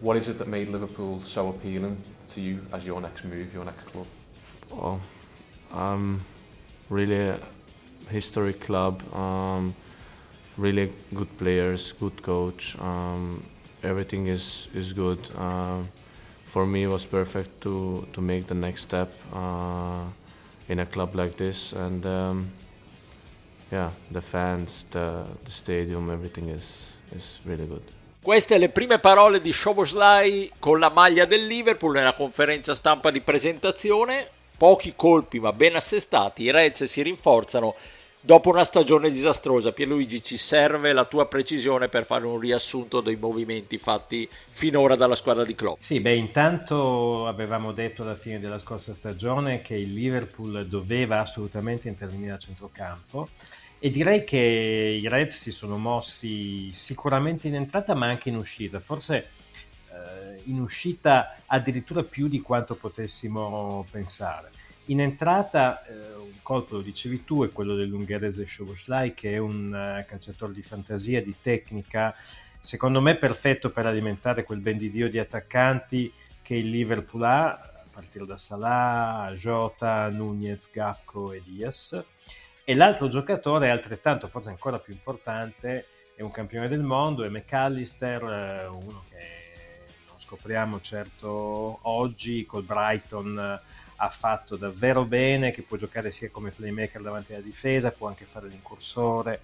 What 0.00 0.16
is 0.16 0.28
it 0.28 0.38
that 0.38 0.48
made 0.48 0.68
Liverpool 0.68 1.20
so 1.22 1.48
appealing 1.48 2.02
to 2.28 2.40
you 2.40 2.60
as 2.72 2.86
your 2.86 3.00
next 3.02 3.24
move, 3.24 3.52
your 3.52 3.66
next 3.66 3.84
club? 3.84 4.06
Oh, 4.72 5.00
um, 5.72 6.24
really 6.88 7.28
a 7.28 7.38
historic 8.08 8.60
club, 8.60 9.02
um, 9.14 9.74
really 10.56 10.90
good 11.14 11.28
players, 11.36 11.92
good 11.92 12.22
coach. 12.22 12.78
Um, 12.80 13.44
everything 13.82 14.26
is 14.28 14.68
is 14.74 14.94
good. 14.94 15.18
Uh, 15.36 15.82
for 16.44 16.66
me, 16.66 16.84
it 16.84 16.90
was 16.90 17.04
perfect 17.06 17.60
to 17.60 18.06
to 18.12 18.20
make 18.22 18.46
the 18.46 18.54
next 18.54 18.82
step 18.82 19.10
uh, 19.34 20.04
in 20.68 20.78
a 20.78 20.86
club 20.86 21.14
like 21.14 21.34
this, 21.36 21.74
and 21.74 22.06
um, 22.06 22.50
yeah, 23.70 23.90
the 24.10 24.20
fans, 24.20 24.86
the 24.90 25.26
the 25.44 25.50
stadium, 25.50 26.10
everything 26.10 26.48
is 26.48 26.96
is 27.14 27.40
really 27.44 27.66
good. 27.66 27.99
Queste 28.22 28.58
le 28.58 28.68
prime 28.68 28.98
parole 28.98 29.40
di 29.40 29.50
Shoboslai 29.50 30.52
con 30.58 30.78
la 30.78 30.90
maglia 30.90 31.24
del 31.24 31.46
Liverpool 31.46 31.94
nella 31.94 32.12
conferenza 32.12 32.74
stampa 32.74 33.10
di 33.10 33.22
presentazione. 33.22 34.28
Pochi 34.58 34.92
colpi 34.94 35.40
ma 35.40 35.54
ben 35.54 35.74
assestati, 35.74 36.42
i 36.42 36.50
Reds 36.50 36.84
si 36.84 37.00
rinforzano 37.00 37.74
dopo 38.20 38.50
una 38.50 38.62
stagione 38.62 39.08
disastrosa. 39.10 39.72
Pierluigi, 39.72 40.22
ci 40.22 40.36
serve 40.36 40.92
la 40.92 41.06
tua 41.06 41.28
precisione 41.28 41.88
per 41.88 42.04
fare 42.04 42.26
un 42.26 42.38
riassunto 42.38 43.00
dei 43.00 43.16
movimenti 43.16 43.78
fatti 43.78 44.28
finora 44.50 44.96
dalla 44.96 45.14
squadra 45.14 45.42
di 45.42 45.54
Klopp. 45.54 45.80
Sì, 45.80 46.00
beh, 46.00 46.14
intanto 46.14 47.26
avevamo 47.26 47.72
detto 47.72 48.02
alla 48.02 48.16
fine 48.16 48.38
della 48.38 48.58
scorsa 48.58 48.92
stagione 48.92 49.62
che 49.62 49.76
il 49.76 49.94
Liverpool 49.94 50.66
doveva 50.66 51.20
assolutamente 51.20 51.88
intervenire 51.88 52.34
a 52.34 52.38
centrocampo 52.38 53.30
e 53.82 53.90
direi 53.90 54.24
che 54.24 54.36
i 54.36 55.08
Reds 55.08 55.38
si 55.38 55.50
sono 55.50 55.78
mossi 55.78 56.70
sicuramente 56.74 57.48
in 57.48 57.54
entrata 57.54 57.94
ma 57.94 58.08
anche 58.08 58.28
in 58.28 58.36
uscita, 58.36 58.78
forse 58.78 59.30
eh, 59.88 60.42
in 60.44 60.60
uscita 60.60 61.38
addirittura 61.46 62.02
più 62.02 62.28
di 62.28 62.42
quanto 62.42 62.74
potessimo 62.74 63.86
pensare. 63.90 64.50
In 64.86 65.00
entrata 65.00 65.82
eh, 65.86 66.14
un 66.14 66.42
colpo, 66.42 66.76
lo 66.76 66.82
dicevi 66.82 67.24
tu, 67.24 67.42
è 67.42 67.50
quello 67.52 67.74
dell'ungherese 67.74 68.44
Szoboszlai 68.44 69.14
che 69.14 69.32
è 69.32 69.38
un 69.38 69.68
uh, 69.68 70.04
calciatore 70.06 70.52
di 70.52 70.62
fantasia, 70.62 71.22
di 71.22 71.36
tecnica, 71.40 72.14
secondo 72.60 73.00
me 73.00 73.16
perfetto 73.16 73.70
per 73.70 73.86
alimentare 73.86 74.44
quel 74.44 74.60
ben 74.60 74.76
di 74.76 74.90
Dio 74.90 75.08
di 75.08 75.18
attaccanti 75.18 76.12
che 76.42 76.54
il 76.54 76.68
Liverpool 76.68 77.22
ha, 77.22 77.48
a 77.50 77.84
partire 77.90 78.26
da 78.26 78.36
Salah, 78.36 79.32
Jota, 79.36 80.08
Nunez, 80.10 80.70
Gacco 80.70 81.32
e 81.32 81.40
Diaz 81.42 82.04
e 82.70 82.74
l'altro 82.76 83.08
giocatore 83.08 83.68
altrettanto, 83.68 84.28
forse 84.28 84.48
ancora 84.48 84.78
più 84.78 84.92
importante, 84.92 85.86
è 86.14 86.22
un 86.22 86.30
campione 86.30 86.68
del 86.68 86.82
mondo, 86.82 87.24
è 87.24 87.28
McAllister, 87.28 88.22
eh, 88.22 88.66
uno 88.68 89.02
che 89.10 89.86
non 90.06 90.16
scopriamo 90.16 90.80
certo 90.80 91.80
oggi, 91.82 92.46
col 92.46 92.62
Brighton 92.62 93.36
eh, 93.36 93.60
ha 93.96 94.08
fatto 94.08 94.54
davvero 94.54 95.04
bene, 95.04 95.50
che 95.50 95.62
può 95.62 95.76
giocare 95.76 96.12
sia 96.12 96.30
come 96.30 96.52
playmaker 96.52 97.02
davanti 97.02 97.34
alla 97.34 97.42
difesa, 97.42 97.90
può 97.90 98.06
anche 98.06 98.24
fare 98.24 98.46
l'incursore 98.46 99.40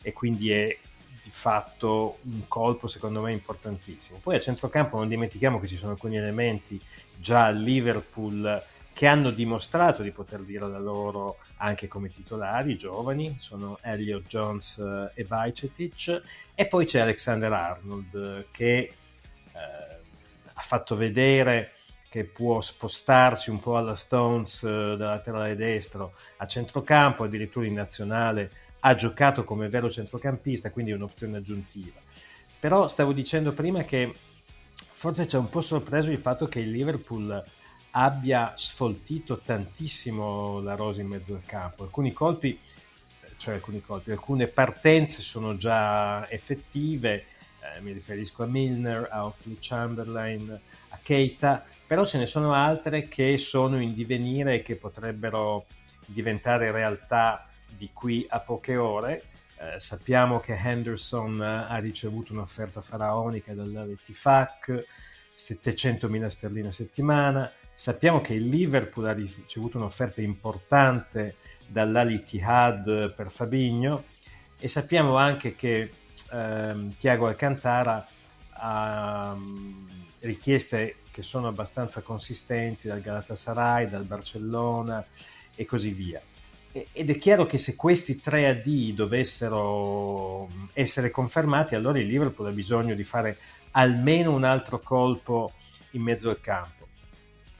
e 0.00 0.12
quindi 0.12 0.52
è 0.52 0.78
di 1.24 1.30
fatto 1.30 2.18
un 2.22 2.46
colpo 2.46 2.86
secondo 2.86 3.20
me 3.20 3.32
importantissimo. 3.32 4.20
Poi 4.22 4.36
a 4.36 4.40
centrocampo 4.40 4.96
non 4.96 5.08
dimentichiamo 5.08 5.58
che 5.58 5.66
ci 5.66 5.76
sono 5.76 5.90
alcuni 5.90 6.18
elementi 6.18 6.80
già 7.16 7.46
al 7.46 7.58
Liverpool 7.58 8.62
che 8.94 9.08
hanno 9.08 9.30
dimostrato 9.30 10.02
di 10.02 10.12
poter 10.12 10.40
dire 10.42 10.68
la 10.68 10.78
loro 10.78 11.38
anche 11.56 11.88
come 11.88 12.10
titolari, 12.10 12.76
giovani, 12.76 13.36
sono 13.40 13.78
Elliot 13.82 14.24
Jones 14.24 14.78
eh, 14.78 15.10
e 15.14 15.24
Bajcetic, 15.24 16.22
e 16.54 16.66
poi 16.66 16.86
c'è 16.86 17.00
Alexander 17.00 17.52
Arnold 17.52 18.46
che 18.52 18.76
eh, 18.76 18.92
ha 20.52 20.60
fatto 20.60 20.94
vedere 20.94 21.72
che 22.08 22.22
può 22.22 22.60
spostarsi 22.60 23.50
un 23.50 23.58
po' 23.58 23.76
alla 23.76 23.96
Stones 23.96 24.62
eh, 24.62 24.94
da 24.96 25.08
laterale 25.08 25.56
destro 25.56 26.12
a 26.36 26.46
centrocampo, 26.46 27.24
addirittura 27.24 27.66
in 27.66 27.74
nazionale 27.74 28.50
ha 28.78 28.94
giocato 28.94 29.42
come 29.42 29.68
vero 29.68 29.90
centrocampista, 29.90 30.70
quindi 30.70 30.92
è 30.92 30.94
un'opzione 30.94 31.38
aggiuntiva. 31.38 31.98
Però 32.60 32.86
stavo 32.86 33.12
dicendo 33.12 33.50
prima 33.50 33.82
che 33.82 34.14
forse 34.72 35.26
ci 35.26 35.34
ha 35.34 35.40
un 35.40 35.48
po' 35.48 35.60
sorpreso 35.60 36.12
il 36.12 36.18
fatto 36.18 36.46
che 36.46 36.60
il 36.60 36.70
Liverpool 36.70 37.44
abbia 37.96 38.52
sfoltito 38.56 39.38
tantissimo 39.38 40.60
la 40.60 40.74
rosa 40.74 41.00
in 41.00 41.08
mezzo 41.08 41.34
al 41.34 41.44
campo. 41.44 41.84
Alcuni 41.84 42.12
colpi, 42.12 42.58
cioè 43.36 43.54
alcuni 43.54 43.80
colpi, 43.80 44.10
alcune 44.10 44.48
partenze 44.48 45.22
sono 45.22 45.56
già 45.56 46.28
effettive, 46.28 47.24
eh, 47.60 47.80
mi 47.80 47.92
riferisco 47.92 48.42
a 48.42 48.46
Milner, 48.46 49.08
a 49.10 49.24
Oakley 49.26 49.58
Chamberlain, 49.60 50.60
a 50.88 50.98
Keita, 51.00 51.64
però 51.86 52.04
ce 52.04 52.18
ne 52.18 52.26
sono 52.26 52.52
altre 52.52 53.06
che 53.06 53.38
sono 53.38 53.80
in 53.80 53.94
divenire 53.94 54.54
e 54.54 54.62
che 54.62 54.76
potrebbero 54.76 55.66
diventare 56.06 56.72
realtà 56.72 57.48
di 57.68 57.90
qui 57.92 58.26
a 58.28 58.40
poche 58.40 58.76
ore. 58.76 59.22
Eh, 59.56 59.78
sappiamo 59.78 60.40
che 60.40 60.58
Henderson 60.60 61.40
ha 61.40 61.76
ricevuto 61.78 62.32
un'offerta 62.32 62.80
faraonica 62.80 63.54
dall'Etifak, 63.54 64.84
700.000 65.36 66.26
sterline 66.28 66.68
a 66.68 66.72
settimana, 66.72 67.52
Sappiamo 67.76 68.20
che 68.20 68.34
il 68.34 68.46
Liverpool 68.46 69.06
ha 69.06 69.12
ricevuto 69.12 69.78
un'offerta 69.78 70.20
importante 70.20 71.36
dall'Al 71.66 72.22
per 73.14 73.30
Fabigno 73.30 74.04
e 74.56 74.68
sappiamo 74.68 75.16
anche 75.16 75.56
che 75.56 75.90
ehm, 76.30 76.94
Tiago 76.96 77.26
Alcantara 77.26 78.06
ha 78.50 79.32
um, 79.34 79.88
richieste 80.20 80.98
che 81.10 81.22
sono 81.22 81.48
abbastanza 81.48 82.00
consistenti 82.00 82.86
dal 82.86 83.00
Galatasaray, 83.00 83.88
dal 83.88 84.04
Barcellona 84.04 85.04
e 85.56 85.64
così 85.64 85.90
via. 85.90 86.22
ed 86.70 87.10
è 87.10 87.18
chiaro 87.18 87.44
che 87.44 87.58
se 87.58 87.74
questi 87.74 88.20
tre 88.20 88.48
AD 88.48 88.68
dovessero 88.92 90.48
essere 90.72 91.10
confermati, 91.10 91.74
allora 91.74 91.98
il 91.98 92.06
Liverpool 92.06 92.48
ha 92.48 92.52
bisogno 92.52 92.94
di 92.94 93.04
fare 93.04 93.36
almeno 93.76 94.32
un 94.32 94.44
altro 94.44 94.80
colpo 94.80 95.52
in 95.92 96.02
mezzo 96.02 96.28
al 96.30 96.40
campo 96.40 96.84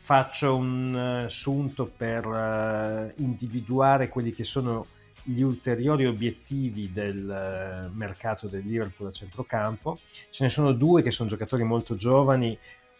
faccio 0.04 0.54
un 0.54 0.94
eh, 0.94 1.24
assunto 1.24 1.86
per 1.86 2.26
uh, 2.26 3.10
individuare 3.22 4.10
quelli 4.10 4.32
che 4.32 4.44
sono 4.44 4.88
gli 5.22 5.40
ulteriori 5.40 6.04
obiettivi 6.04 6.92
del 6.92 7.88
uh, 7.90 7.96
mercato 7.96 8.46
del 8.46 8.66
Liverpool 8.66 9.08
a 9.08 9.12
centrocampo. 9.12 9.98
Ce 10.28 10.44
ne 10.44 10.50
sono 10.50 10.72
due 10.72 11.00
che 11.00 11.10
sono 11.10 11.30
giocatori 11.30 11.62
molto 11.62 11.94
giovani 11.94 12.56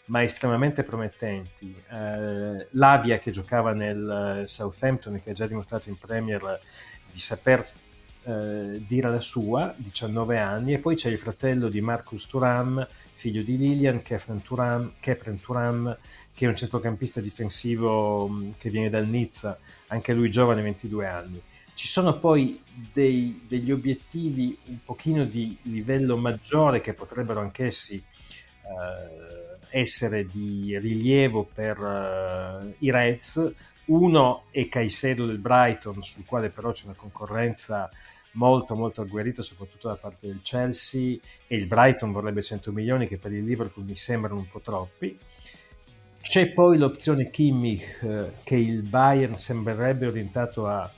ma 0.06 0.22
estremamente 0.22 0.82
promettenti. 0.82 1.76
Uh, 1.90 2.64
Lavia 2.70 3.18
che 3.18 3.30
giocava 3.30 3.74
nel 3.74 4.44
Southampton 4.46 5.16
e 5.16 5.20
che 5.20 5.30
ha 5.30 5.34
già 5.34 5.46
dimostrato 5.46 5.90
in 5.90 5.98
Premier 5.98 6.58
di 7.12 7.20
saper 7.20 7.66
dire 8.24 9.10
la 9.10 9.20
sua, 9.20 9.74
19 9.76 10.38
anni, 10.38 10.72
e 10.72 10.78
poi 10.78 10.94
c'è 10.96 11.10
il 11.10 11.18
fratello 11.18 11.68
di 11.68 11.82
Marcus 11.82 12.26
Turam, 12.26 12.88
figlio 13.14 13.42
di 13.42 13.56
Lilian, 13.56 14.02
Kefren 14.02 14.42
Turam, 14.42 14.92
Kepren 15.00 15.40
Turam 15.40 15.96
che 16.34 16.46
è 16.46 16.48
un 16.48 16.56
centrocampista 16.56 17.20
difensivo 17.20 18.28
mm, 18.28 18.50
che 18.58 18.68
viene 18.68 18.90
dal 18.90 19.06
Nizza, 19.06 19.56
anche 19.86 20.12
lui 20.12 20.30
giovane, 20.30 20.62
22 20.62 21.06
anni. 21.06 21.40
Ci 21.74 21.86
sono 21.86 22.18
poi 22.18 22.60
dei, 22.92 23.44
degli 23.46 23.70
obiettivi 23.70 24.56
un 24.66 24.78
pochino 24.84 25.24
di 25.24 25.56
livello 25.62 26.16
maggiore 26.16 26.80
che 26.80 26.92
potrebbero 26.92 27.40
anch'essi 27.40 27.94
eh, 27.94 29.80
essere 29.80 30.26
di 30.26 30.76
rilievo 30.78 31.48
per 31.52 31.78
uh, 31.78 32.74
i 32.78 32.90
Reds. 32.90 33.52
Uno 33.86 34.44
è 34.50 34.68
Caicedo 34.68 35.26
del 35.26 35.38
Brighton, 35.38 36.02
sul 36.02 36.24
quale 36.24 36.48
però 36.48 36.72
c'è 36.72 36.84
una 36.84 36.94
concorrenza 36.94 37.90
molto 38.34 38.74
molto 38.74 39.02
agguerrita, 39.02 39.42
soprattutto 39.42 39.88
da 39.88 39.96
parte 39.96 40.26
del 40.26 40.40
Chelsea, 40.42 41.16
e 41.46 41.56
il 41.56 41.66
Brighton 41.66 42.12
vorrebbe 42.12 42.42
100 42.42 42.72
milioni 42.72 43.06
che 43.06 43.18
per 43.18 43.32
il 43.32 43.44
Liverpool 43.44 43.84
mi 43.84 43.96
sembrano 43.96 44.38
un 44.38 44.48
po' 44.48 44.60
troppi. 44.60 45.18
C'è 46.20 46.52
poi 46.52 46.78
l'opzione 46.78 47.30
Kimmich 47.30 48.02
eh, 48.02 48.32
che 48.44 48.56
il 48.56 48.82
Bayern 48.82 49.36
sembrerebbe 49.36 50.06
orientato 50.06 50.66
a 50.66 50.90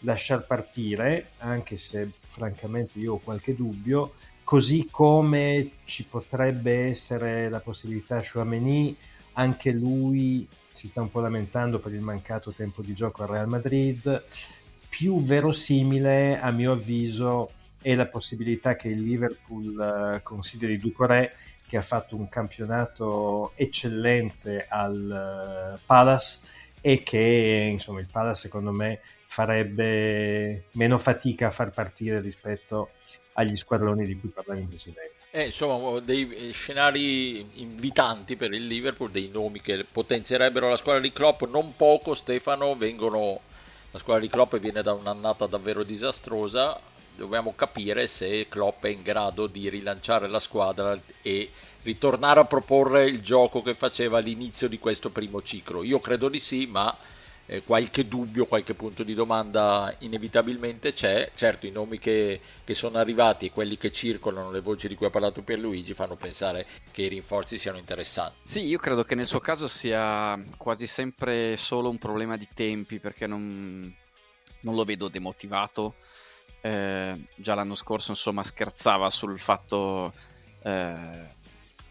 lasciar 0.00 0.46
partire, 0.46 1.30
anche 1.38 1.76
se 1.76 2.10
francamente 2.20 2.98
io 2.98 3.14
ho 3.14 3.18
qualche 3.18 3.54
dubbio, 3.54 4.14
così 4.42 4.88
come 4.90 5.70
ci 5.84 6.04
potrebbe 6.04 6.86
essere 6.86 7.48
la 7.48 7.60
possibilità 7.60 8.22
Chouameni, 8.22 8.96
anche 9.34 9.70
lui 9.70 10.46
si 10.72 10.88
sta 10.88 11.00
un 11.00 11.10
po' 11.10 11.20
lamentando 11.20 11.78
per 11.78 11.92
il 11.92 12.00
mancato 12.00 12.52
tempo 12.52 12.82
di 12.82 12.94
gioco 12.94 13.22
al 13.22 13.28
Real 13.28 13.48
Madrid, 13.48 14.24
più 14.96 15.24
verosimile 15.24 16.38
a 16.38 16.52
mio 16.52 16.70
avviso 16.70 17.50
è 17.82 17.96
la 17.96 18.06
possibilità 18.06 18.76
che 18.76 18.86
il 18.86 19.02
Liverpool 19.02 20.20
uh, 20.20 20.22
consideri 20.22 20.78
Ducoré 20.78 21.34
che 21.66 21.76
ha 21.76 21.82
fatto 21.82 22.14
un 22.14 22.28
campionato 22.28 23.54
eccellente 23.56 24.66
al 24.68 25.74
uh, 25.74 25.80
Palace 25.84 26.38
e 26.80 27.02
che 27.02 27.70
insomma 27.72 27.98
il 27.98 28.06
Palace 28.06 28.42
secondo 28.42 28.70
me 28.70 29.00
farebbe 29.26 30.66
meno 30.74 30.96
fatica 30.98 31.48
a 31.48 31.50
far 31.50 31.72
partire 31.72 32.20
rispetto 32.20 32.90
agli 33.32 33.56
squadroni 33.56 34.06
di 34.06 34.16
cui 34.16 34.28
parlavi 34.28 34.60
in 34.60 34.68
precedenza. 34.68 35.26
Eh, 35.32 35.46
insomma, 35.46 35.98
dei 35.98 36.30
eh, 36.30 36.52
scenari 36.52 37.60
invitanti 37.60 38.36
per 38.36 38.52
il 38.52 38.64
Liverpool, 38.64 39.10
dei 39.10 39.28
nomi 39.28 39.60
che 39.60 39.84
potenzierebbero 39.90 40.68
la 40.68 40.76
squadra 40.76 41.02
di 41.02 41.12
Klopp, 41.12 41.42
non 41.46 41.74
poco 41.74 42.14
Stefano, 42.14 42.76
vengono, 42.76 43.40
la 43.94 44.00
squadra 44.00 44.22
di 44.22 44.28
Klopp 44.28 44.56
viene 44.56 44.82
da 44.82 44.92
un'annata 44.92 45.46
davvero 45.46 45.84
disastrosa, 45.84 46.80
dobbiamo 47.14 47.54
capire 47.54 48.08
se 48.08 48.48
Klopp 48.48 48.86
è 48.86 48.88
in 48.88 49.02
grado 49.02 49.46
di 49.46 49.68
rilanciare 49.68 50.26
la 50.26 50.40
squadra 50.40 51.00
e 51.22 51.48
ritornare 51.82 52.40
a 52.40 52.44
proporre 52.44 53.06
il 53.06 53.22
gioco 53.22 53.62
che 53.62 53.72
faceva 53.72 54.18
all'inizio 54.18 54.66
di 54.66 54.80
questo 54.80 55.10
primo 55.10 55.42
ciclo. 55.42 55.84
Io 55.84 56.00
credo 56.00 56.28
di 56.28 56.40
sì, 56.40 56.66
ma 56.66 56.92
eh, 57.46 57.62
qualche 57.62 58.08
dubbio, 58.08 58.46
qualche 58.46 58.74
punto 58.74 59.02
di 59.02 59.14
domanda 59.14 59.94
inevitabilmente 59.98 60.94
c'è. 60.94 61.30
Certo, 61.34 61.66
i 61.66 61.70
nomi 61.70 61.98
che, 61.98 62.40
che, 62.64 62.74
sono 62.74 62.98
arrivati 62.98 63.46
e 63.46 63.50
quelli 63.50 63.76
che 63.76 63.92
circolano, 63.92 64.50
le 64.50 64.60
voci 64.60 64.88
di 64.88 64.94
cui 64.94 65.06
ha 65.06 65.10
parlato 65.10 65.42
Pierluigi, 65.42 65.94
fanno 65.94 66.16
pensare 66.16 66.66
che 66.90 67.02
i 67.02 67.08
rinforzi 67.08 67.58
siano 67.58 67.78
interessanti. 67.78 68.36
Sì, 68.42 68.60
io 68.60 68.78
credo 68.78 69.04
che 69.04 69.14
nel 69.14 69.26
suo 69.26 69.40
caso 69.40 69.68
sia 69.68 70.42
quasi 70.56 70.86
sempre 70.86 71.56
solo 71.56 71.90
un 71.90 71.98
problema 71.98 72.36
di 72.36 72.48
tempi, 72.54 72.98
perché 72.98 73.26
non, 73.26 73.94
non 74.60 74.74
lo 74.74 74.84
vedo 74.84 75.08
demotivato. 75.08 75.94
Eh, 76.60 77.26
già 77.34 77.54
l'anno 77.54 77.74
scorso, 77.74 78.10
insomma, 78.10 78.42
scherzava 78.42 79.10
sul 79.10 79.38
fatto 79.38 80.14
eh, 80.62 81.32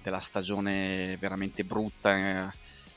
della 0.01 0.19
stagione 0.19 1.15
veramente 1.17 1.63
brutta. 1.63 2.51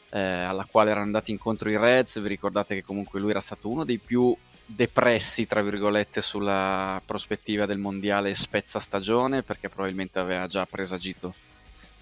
Eh, 0.08 0.20
alla 0.20 0.66
quale 0.70 0.90
erano 0.90 1.06
andati 1.06 1.30
incontro 1.30 1.68
i 1.68 1.76
Reds. 1.76 2.20
Vi 2.20 2.28
ricordate 2.28 2.74
che 2.74 2.84
comunque 2.84 3.20
lui 3.20 3.30
era 3.30 3.40
stato 3.40 3.68
uno 3.68 3.84
dei 3.84 3.98
più 3.98 4.34
depressi, 4.64 5.46
tra 5.46 5.62
virgolette, 5.62 6.20
sulla 6.20 7.00
prospettiva 7.04 7.66
del 7.66 7.78
mondiale 7.78 8.34
spezza 8.34 8.78
stagione, 8.78 9.42
perché 9.42 9.68
probabilmente 9.68 10.18
aveva 10.18 10.46
già 10.46 10.66
presagito 10.66 11.34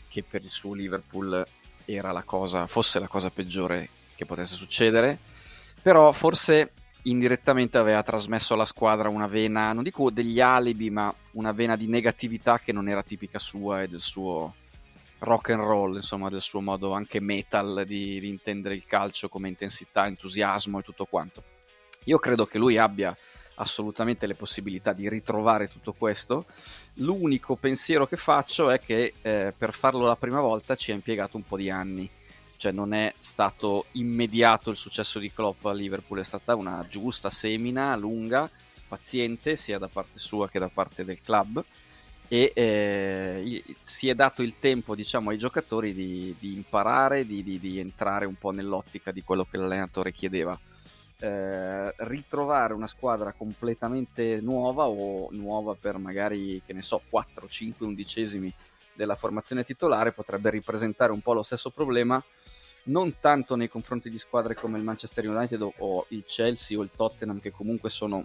che 0.09 0.23
per 0.23 0.43
il 0.45 0.51
suo 0.51 0.75
Liverpool 0.75 1.47
era 1.85 2.13
la 2.13 2.23
cosa, 2.23 2.67
fosse 2.67 2.99
la 2.99 3.09
cosa 3.09 3.31
peggiore 3.31 3.89
che 4.15 4.25
potesse 4.25 4.55
succedere. 4.55 5.19
Però 5.83 6.13
forse 6.13 6.73
indirettamente 7.03 7.77
aveva 7.77 8.03
trasmesso 8.03 8.55
alla 8.55 8.65
squadra 8.65 9.09
una 9.09 9.27
vena, 9.27 9.73
non 9.73 9.83
dico 9.83 10.11
degli 10.11 10.41
alibi, 10.41 10.89
ma 10.89 11.15
una 11.33 11.53
vena 11.53 11.77
di 11.77 11.87
negatività 11.87 12.59
che 12.59 12.73
non 12.73 12.89
era 12.89 13.03
tipica 13.03 13.39
sua 13.39 13.83
e 13.83 13.89
del 13.89 14.01
suo 14.01 14.55
rock 15.19 15.51
and 15.51 15.63
roll, 15.63 15.97
insomma, 15.97 16.29
del 16.29 16.41
suo 16.41 16.61
modo 16.61 16.93
anche 16.93 17.21
metal 17.21 17.85
di, 17.87 18.21
di 18.21 18.29
intendere 18.29 18.75
il 18.75 18.85
calcio 18.87 19.29
come 19.29 19.49
intensità, 19.49 20.07
entusiasmo 20.07 20.79
e 20.79 20.83
tutto 20.83 21.07
quanto. 21.07 21.43
Io 22.05 22.19
credo 22.19 22.47
che 22.47 22.59
lui 22.59 22.77
abbia 22.77 23.17
assolutamente 23.57 24.27
le 24.27 24.35
possibilità 24.35 24.93
di 24.93 25.09
ritrovare 25.09 25.69
tutto 25.69 25.93
questo. 25.93 26.47
L'unico 26.95 27.57
pensiero 27.57 28.07
che 28.07 28.17
faccio 28.17 28.71
è 28.71 28.81
che 28.81 29.15
eh, 29.23 29.53
per 29.57 29.73
farlo 29.75 30.05
la 30.07 30.17
prima 30.17 30.41
volta 30.41 30.75
ci 30.75 30.91
ha 30.91 30.95
impiegato 30.95 31.37
un 31.37 31.45
po' 31.45 31.57
di 31.57 31.71
anni, 31.71 32.09
cioè 32.57 32.73
non 32.73 32.93
è 32.93 33.15
stato 33.19 33.87
immediato 33.93 34.71
il 34.71 34.77
successo 34.77 35.19
di 35.19 35.33
Klopp 35.33 35.65
a 35.65 35.73
Liverpool, 35.73 36.21
è 36.21 36.25
stata 36.25 36.55
una 36.55 36.85
giusta 36.89 37.31
semina, 37.31 37.97
lunga, 37.97 38.51
paziente, 38.87 39.57
sia 39.57 39.79
da 39.79 39.89
parte 39.89 40.19
sua 40.19 40.49
che 40.49 40.59
da 40.59 40.69
parte 40.69 41.05
del 41.05 41.23
club 41.23 41.65
e 42.29 42.53
eh, 42.55 43.65
si 43.77 44.09
è 44.09 44.15
dato 44.15 44.43
il 44.43 44.59
tempo 44.59 44.95
diciamo, 44.95 45.31
ai 45.31 45.39
giocatori 45.39 45.93
di, 45.93 46.35
di 46.39 46.55
imparare, 46.55 47.27
di, 47.27 47.43
di, 47.43 47.59
di, 47.59 47.79
entrare 47.79 48.27
un 48.27 48.37
po' 48.37 48.51
nell'ottica 48.51 49.13
di 49.13 49.23
quello 49.23 49.45
che 49.45 49.57
l'allenatore 49.57 50.13
chiedeva. 50.13 50.59
Eh, 51.17 51.95
ritrovare 51.99 52.75
una 52.75 52.87
squadra 52.87 53.33
completamente 53.33 54.41
nuova 54.43 54.87
o 54.87 55.29
nuova 55.31 55.77
per 55.79 55.99
magari, 55.99 56.61
che 56.65 56.73
ne 56.73 56.83
so, 56.83 57.01
4, 57.09 57.49
5 57.49 57.87
undicesimi 57.87 58.53
della 58.95 59.15
formazione 59.15 59.65
titolare 59.65 60.13
potrebbe 60.13 60.51
ripresentare 60.51 61.13
un 61.13 61.21
po' 61.21 61.33
lo 61.33 61.43
stesso 61.43 61.71
problema 61.71 62.23
non 62.85 63.19
tanto 63.21 63.57
nei 63.57 63.69
confronti 63.69 64.11
di 64.11 64.19
squadre 64.19 64.55
come 64.55 64.79
il 64.79 64.85
Manchester 64.85 65.27
United 65.29 65.67
o 65.79 66.05
il 66.09 66.25
Chelsea 66.27 66.79
o 66.79 66.83
il 66.83 66.91
Tottenham 66.95 67.41
che 67.41 67.51
comunque 67.51 67.91
sono 67.91 68.25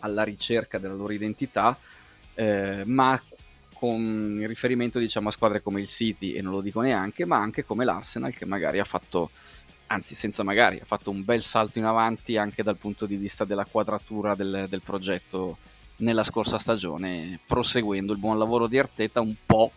alla 0.00 0.22
ricerca 0.22 0.78
della 0.78 0.94
loro 0.94 1.12
identità, 1.12 1.78
eh, 2.34 2.82
ma 2.86 3.20
con 3.72 4.44
riferimento 4.46 4.98
diciamo, 5.00 5.28
a 5.28 5.32
squadre 5.32 5.60
come 5.60 5.80
il 5.80 5.88
City, 5.88 6.32
e 6.32 6.42
non 6.42 6.52
lo 6.52 6.60
dico 6.60 6.80
neanche, 6.80 7.24
ma 7.24 7.38
anche 7.38 7.64
come 7.64 7.84
l'Arsenal 7.84 8.32
che 8.32 8.44
magari 8.44 8.78
ha 8.78 8.84
fatto, 8.84 9.30
anzi 9.88 10.14
senza 10.14 10.44
magari, 10.44 10.78
ha 10.80 10.84
fatto 10.84 11.10
un 11.10 11.24
bel 11.24 11.42
salto 11.42 11.78
in 11.78 11.84
avanti 11.84 12.36
anche 12.36 12.62
dal 12.62 12.76
punto 12.76 13.06
di 13.06 13.16
vista 13.16 13.44
della 13.44 13.64
quadratura 13.64 14.36
del, 14.36 14.66
del 14.68 14.82
progetto 14.82 15.58
nella 15.96 16.22
scorsa 16.22 16.58
stagione, 16.58 17.40
proseguendo 17.44 18.12
il 18.12 18.18
buon 18.18 18.38
lavoro 18.38 18.68
di 18.68 18.78
Arteta 18.78 19.20
un 19.20 19.34
po' 19.44 19.72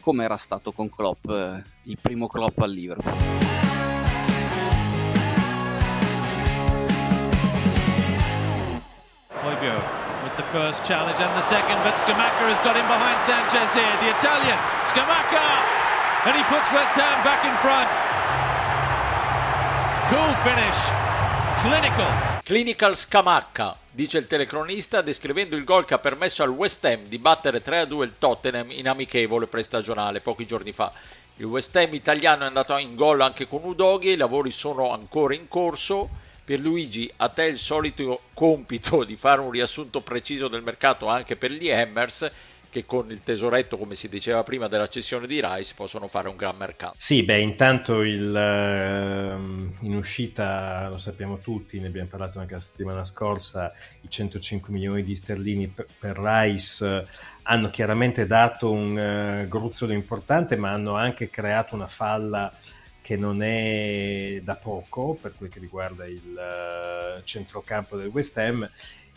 come 0.00 0.24
era 0.24 0.36
stato 0.36 0.72
con 0.72 0.88
Klopp, 0.88 1.28
eh, 1.28 1.62
il 1.84 1.98
primo 2.00 2.26
Klopp 2.26 2.58
al 2.58 2.72
Liverpool. 2.72 3.12
Poi 9.42 9.56
first 10.52 10.84
challenge 10.84 11.16
and 11.18 11.32
the 11.32 11.40
second, 11.48 11.80
but 11.80 11.96
Scamacca 11.96 12.44
has 12.44 12.60
got 12.60 12.76
in 12.76 12.84
behind 12.84 13.16
Sanchez 13.24 13.72
here. 13.72 13.88
The 14.04 14.12
Italian, 14.12 14.58
Scamacca! 14.84 15.40
And 16.28 16.36
he 16.36 16.44
puts 16.44 16.68
West 16.70 16.92
Ham 16.92 17.24
back 17.24 17.40
in 17.48 17.56
front. 17.64 17.88
Cool 20.12 20.34
finish. 20.44 20.76
Clinical. 21.64 22.04
Clinical 22.44 22.96
Scamacca, 22.96 23.76
dice 23.90 24.18
il 24.18 24.26
telecronista 24.26 25.00
descrivendo 25.00 25.56
il 25.56 25.64
gol 25.64 25.86
che 25.86 25.94
ha 25.94 25.98
permesso 25.98 26.42
al 26.42 26.50
West 26.50 26.84
Ham 26.84 27.04
di 27.06 27.18
battere 27.18 27.62
3-2 27.62 28.02
il 28.02 28.18
Tottenham 28.18 28.70
in 28.72 28.88
amichevole 28.88 29.46
prestagionale 29.46 30.20
pochi 30.20 30.46
giorni 30.46 30.72
fa. 30.72 30.92
Il 31.36 31.46
West 31.46 31.74
Ham 31.76 31.94
italiano 31.94 32.42
è 32.42 32.46
andato 32.48 32.76
in 32.76 32.94
gol 32.94 33.22
anche 33.22 33.46
con 33.46 33.64
Udoghi, 33.64 34.10
i 34.10 34.16
lavori 34.16 34.50
sono 34.50 34.92
ancora 34.92 35.34
in 35.34 35.48
corso 35.48 36.10
Pierluigi, 36.44 37.10
a 37.16 37.28
te 37.28 37.44
il 37.44 37.58
solito 37.58 38.22
compito 38.34 39.04
di 39.04 39.16
fare 39.16 39.40
un 39.40 39.50
riassunto 39.50 40.00
preciso 40.00 40.48
del 40.48 40.62
mercato 40.62 41.06
anche 41.06 41.36
per 41.36 41.52
gli 41.52 41.70
Hammers 41.70 42.30
che 42.72 42.86
con 42.86 43.10
il 43.10 43.22
tesoretto, 43.22 43.76
come 43.76 43.94
si 43.94 44.08
diceva 44.08 44.42
prima, 44.42 44.66
della 44.66 44.88
cessione 44.88 45.26
di 45.26 45.42
Rice 45.44 45.74
possono 45.76 46.08
fare 46.08 46.30
un 46.30 46.36
gran 46.36 46.56
mercato. 46.56 46.94
Sì, 46.96 47.22
beh, 47.22 47.38
intanto 47.38 48.00
il, 48.00 48.32
uh, 48.32 49.84
in 49.84 49.94
uscita, 49.94 50.88
lo 50.88 50.96
sappiamo 50.96 51.38
tutti, 51.40 51.78
ne 51.78 51.88
abbiamo 51.88 52.08
parlato 52.08 52.38
anche 52.38 52.54
la 52.54 52.60
settimana 52.60 53.04
scorsa, 53.04 53.74
i 54.00 54.08
105 54.08 54.72
milioni 54.72 55.02
di 55.02 55.14
sterlini 55.14 55.68
per, 55.68 55.86
per 55.98 56.18
Rice 56.18 56.82
uh, 56.82 57.04
hanno 57.42 57.68
chiaramente 57.68 58.26
dato 58.26 58.70
un 58.70 59.42
uh, 59.44 59.48
gruzzolo 59.48 59.92
importante, 59.92 60.56
ma 60.56 60.70
hanno 60.70 60.96
anche 60.96 61.28
creato 61.28 61.74
una 61.74 61.86
falla 61.86 62.50
che 63.02 63.16
non 63.16 63.42
è 63.42 64.40
da 64.42 64.54
poco 64.54 65.18
per 65.20 65.34
quel 65.36 65.50
che 65.50 65.58
riguarda 65.58 66.06
il 66.06 67.18
uh, 67.18 67.22
centrocampo 67.24 67.96
del 67.96 68.06
West 68.06 68.38
Ham 68.38 68.68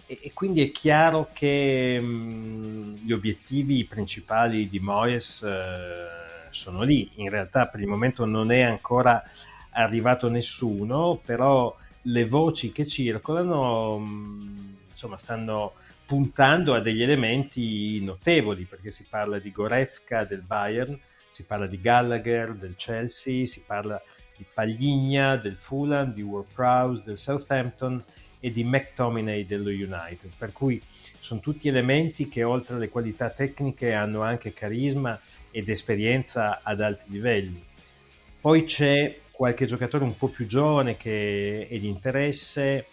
e, 0.06 0.19
e 0.21 0.34
quindi 0.34 0.67
è 0.67 0.71
chiaro 0.71 1.30
che 1.32 2.00
mh, 2.00 2.06
mm, 2.06 2.95
gli 3.04 3.12
obiettivi 3.12 3.86
principali 3.86 4.67
di 4.67 4.80
Moyes 4.80 5.41
uh, 5.41 6.50
sono 6.50 6.82
lì. 6.82 7.10
In 7.15 7.30
realtà 7.30 7.67
per 7.67 7.80
il 7.80 7.88
momento 7.88 8.26
non 8.26 8.52
è 8.52 8.62
ancora 8.62 9.24
arrivato 9.71 10.30
nessuno, 10.30 11.21
però 11.24 11.76
le 12.04 12.26
voci 12.26 12.71
che 12.71 12.86
circolano 12.86 13.98
mh, 13.98 14.04
mm, 14.04 14.74
insomma 14.91 15.17
stanno 15.17 15.74
puntando 16.06 16.74
a 16.74 16.80
degli 16.80 17.02
elementi 17.02 18.00
notevoli 18.04 18.63
perché 18.65 18.91
si 18.91 19.06
parla 19.10 19.39
di 19.39 19.52
Goretzka 19.52 20.24
del 20.24 20.41
Bayern 20.41 20.98
Si 21.36 21.43
parla 21.43 21.67
di 21.67 21.82
Gallagher 21.82 22.54
del 22.54 22.76
Chelsea, 22.78 23.45
si 23.45 23.62
parla 23.65 24.02
di 24.38 24.45
Pagligna 24.54 25.36
del 25.36 25.58
Fulham, 25.58 26.13
di 26.13 26.21
Ward-Prowse 26.21 27.04
del 27.04 27.19
Southampton 27.19 28.02
e 28.39 28.52
di 28.54 28.63
McTominay 28.63 29.45
dello 29.45 29.67
United, 29.67 30.32
per 30.38 30.54
cui 30.54 30.82
sono 31.19 31.41
tutti 31.41 31.67
elementi 31.67 32.30
che 32.30 32.43
oltre 32.43 32.76
alle 32.76 32.88
qualità 32.88 33.30
tecniche 33.32 33.91
hanno 33.91 34.21
anche 34.21 34.54
carisma 34.54 35.19
ed 35.52 35.67
esperienza 35.67 36.62
ad 36.63 36.80
alti 36.80 37.12
livelli. 37.12 37.62
Poi 38.39 38.63
c'è 38.63 39.19
qualche 39.30 39.65
giocatore 39.65 40.06
un 40.06 40.15
po' 40.15 40.30
più 40.30 40.45
giovane 40.45 40.95
che 40.95 41.67
è 41.69 41.78
di 41.78 41.89
interesse, 41.89 42.88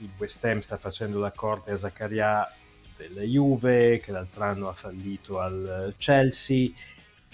il 0.00 0.10
West 0.18 0.44
Ham 0.44 0.58
sta 0.58 0.76
facendo 0.76 1.18
la 1.18 1.30
corte 1.30 1.70
a 1.70 1.78
Zaccaria 1.78 2.46
della 2.94 3.22
Juve, 3.22 4.00
che 4.00 4.12
l'altro 4.12 4.44
anno 4.44 4.68
ha 4.68 4.74
fallito 4.74 5.40
al 5.40 5.94
Chelsea, 5.96 6.72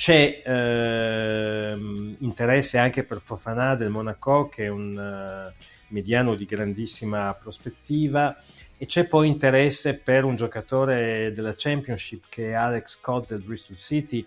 c'è 0.03 0.43
ehm, 0.45 2.17
interesse 2.19 2.77
anche 2.77 3.05
per 3.05 3.21
Fofana 3.21 3.77
del 3.77 3.89
Monaco, 3.89 4.49
che 4.49 4.65
è 4.65 4.69
un 4.69 4.97
uh, 4.97 5.65
mediano 5.95 6.35
di 6.35 6.45
grandissima 6.45 7.33
prospettiva, 7.35 8.37
e 8.77 8.87
c'è 8.87 9.07
poi 9.07 9.29
interesse 9.29 9.95
per 9.95 10.25
un 10.25 10.35
giocatore 10.35 11.33
della 11.33 11.55
Championship 11.57 12.25
che 12.29 12.49
è 12.49 12.55
Alex 12.55 12.99
Codd 13.01 13.29
del 13.29 13.43
Bristol 13.43 13.77
City, 13.77 14.27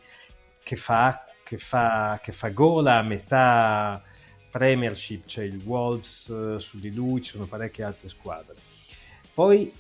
che 0.63 0.77
fa, 0.77 1.25
che 1.43 1.57
fa, 1.57 2.21
che 2.23 2.31
fa 2.31 2.47
gola 2.51 2.95
a 2.95 3.03
metà 3.03 4.01
Premiership, 4.49 5.25
c'è 5.25 5.43
il 5.43 5.61
Wolves 5.61 6.27
uh, 6.27 6.57
su 6.57 6.79
di 6.79 6.93
lui, 6.93 7.21
ci 7.21 7.31
sono 7.31 7.47
parecchie 7.47 7.83
altre 7.83 8.07
squadre. 8.07 8.55
Poi 9.33 9.73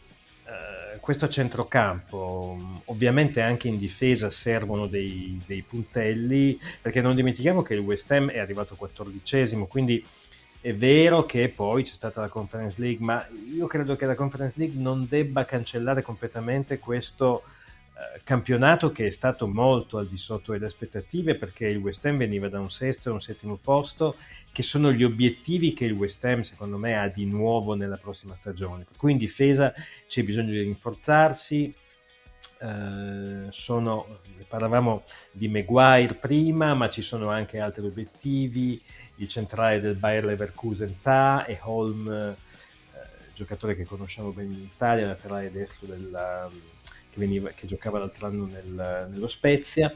Uh, 0.45 0.99
questo 0.99 1.27
centrocampo, 1.27 2.81
ovviamente 2.85 3.41
anche 3.41 3.67
in 3.67 3.77
difesa 3.77 4.29
servono 4.29 4.85
dei, 4.85 5.41
dei, 5.45 5.63
puntelli, 5.63 6.59
perché 6.81 7.01
non 7.01 7.15
dimentichiamo 7.15 7.63
che 7.63 7.73
il 7.73 7.79
West 7.79 8.11
Ham 8.11 8.29
è 8.29 8.37
arrivato 8.37 8.75
quattordicesimo, 8.75 9.65
quindi 9.65 10.05
è 10.61 10.73
vero 10.73 11.25
che 11.25 11.49
poi 11.49 11.83
c'è 11.83 11.93
stata 11.93 12.21
la 12.21 12.27
Conference 12.27 12.79
League, 12.81 13.03
ma 13.03 13.27
io 13.53 13.67
credo 13.67 13.95
che 13.95 14.05
la 14.05 14.15
Conference 14.15 14.55
League 14.57 14.81
non 14.81 15.07
debba 15.07 15.45
cancellare 15.45 16.01
completamente 16.01 16.79
questo 16.79 17.43
campionato 18.23 18.91
che 18.91 19.07
è 19.07 19.09
stato 19.09 19.47
molto 19.47 19.97
al 19.97 20.07
di 20.07 20.17
sotto 20.17 20.51
delle 20.51 20.65
aspettative, 20.65 21.35
perché 21.35 21.67
il 21.67 21.77
West 21.77 22.05
Ham 22.05 22.17
veniva 22.17 22.49
da 22.49 22.59
un 22.59 22.69
sesto 22.69 23.09
e 23.09 23.13
un 23.13 23.21
settimo 23.21 23.57
posto 23.57 24.15
che 24.51 24.63
sono 24.63 24.91
gli 24.91 25.03
obiettivi 25.03 25.73
che 25.73 25.85
il 25.85 25.93
West 25.93 26.23
Ham 26.25 26.41
secondo 26.41 26.77
me 26.77 26.97
ha 26.97 27.07
di 27.07 27.25
nuovo 27.25 27.73
nella 27.73 27.97
prossima 27.97 28.35
stagione. 28.35 28.83
Per 28.83 28.97
cui 28.97 29.11
in 29.11 29.17
difesa 29.17 29.73
c'è 30.07 30.23
bisogno 30.23 30.51
di 30.51 30.61
rinforzarsi. 30.61 31.73
Uh, 32.57 33.47
sono, 33.49 34.19
parlavamo 34.47 35.03
di 35.31 35.47
Maguire 35.47 36.15
prima, 36.15 36.73
ma 36.73 36.89
ci 36.89 37.01
sono 37.01 37.29
anche 37.29 37.59
altri 37.59 37.85
obiettivi. 37.85 38.81
Il 39.17 39.27
centrale 39.27 39.79
del 39.79 39.95
Bayer 39.95 40.25
Leverkusen 40.25 40.99
Ta 41.01 41.45
e 41.45 41.59
Holm, 41.61 42.07
uh, 42.07 42.99
giocatore 43.33 43.75
che 43.75 43.85
conosciamo 43.85 44.31
bene 44.31 44.53
in 44.53 44.61
Italia, 44.61 45.05
laterale 45.05 45.51
destro 45.51 45.85
della, 45.87 46.49
che, 47.15 47.19
veniva, 47.19 47.49
che, 47.49 47.65
giocava 47.65 47.99
l'altro 47.99 48.27
anno 48.27 48.45
nel, 48.45 49.07
nello 49.09 49.27
Spezia. 49.27 49.93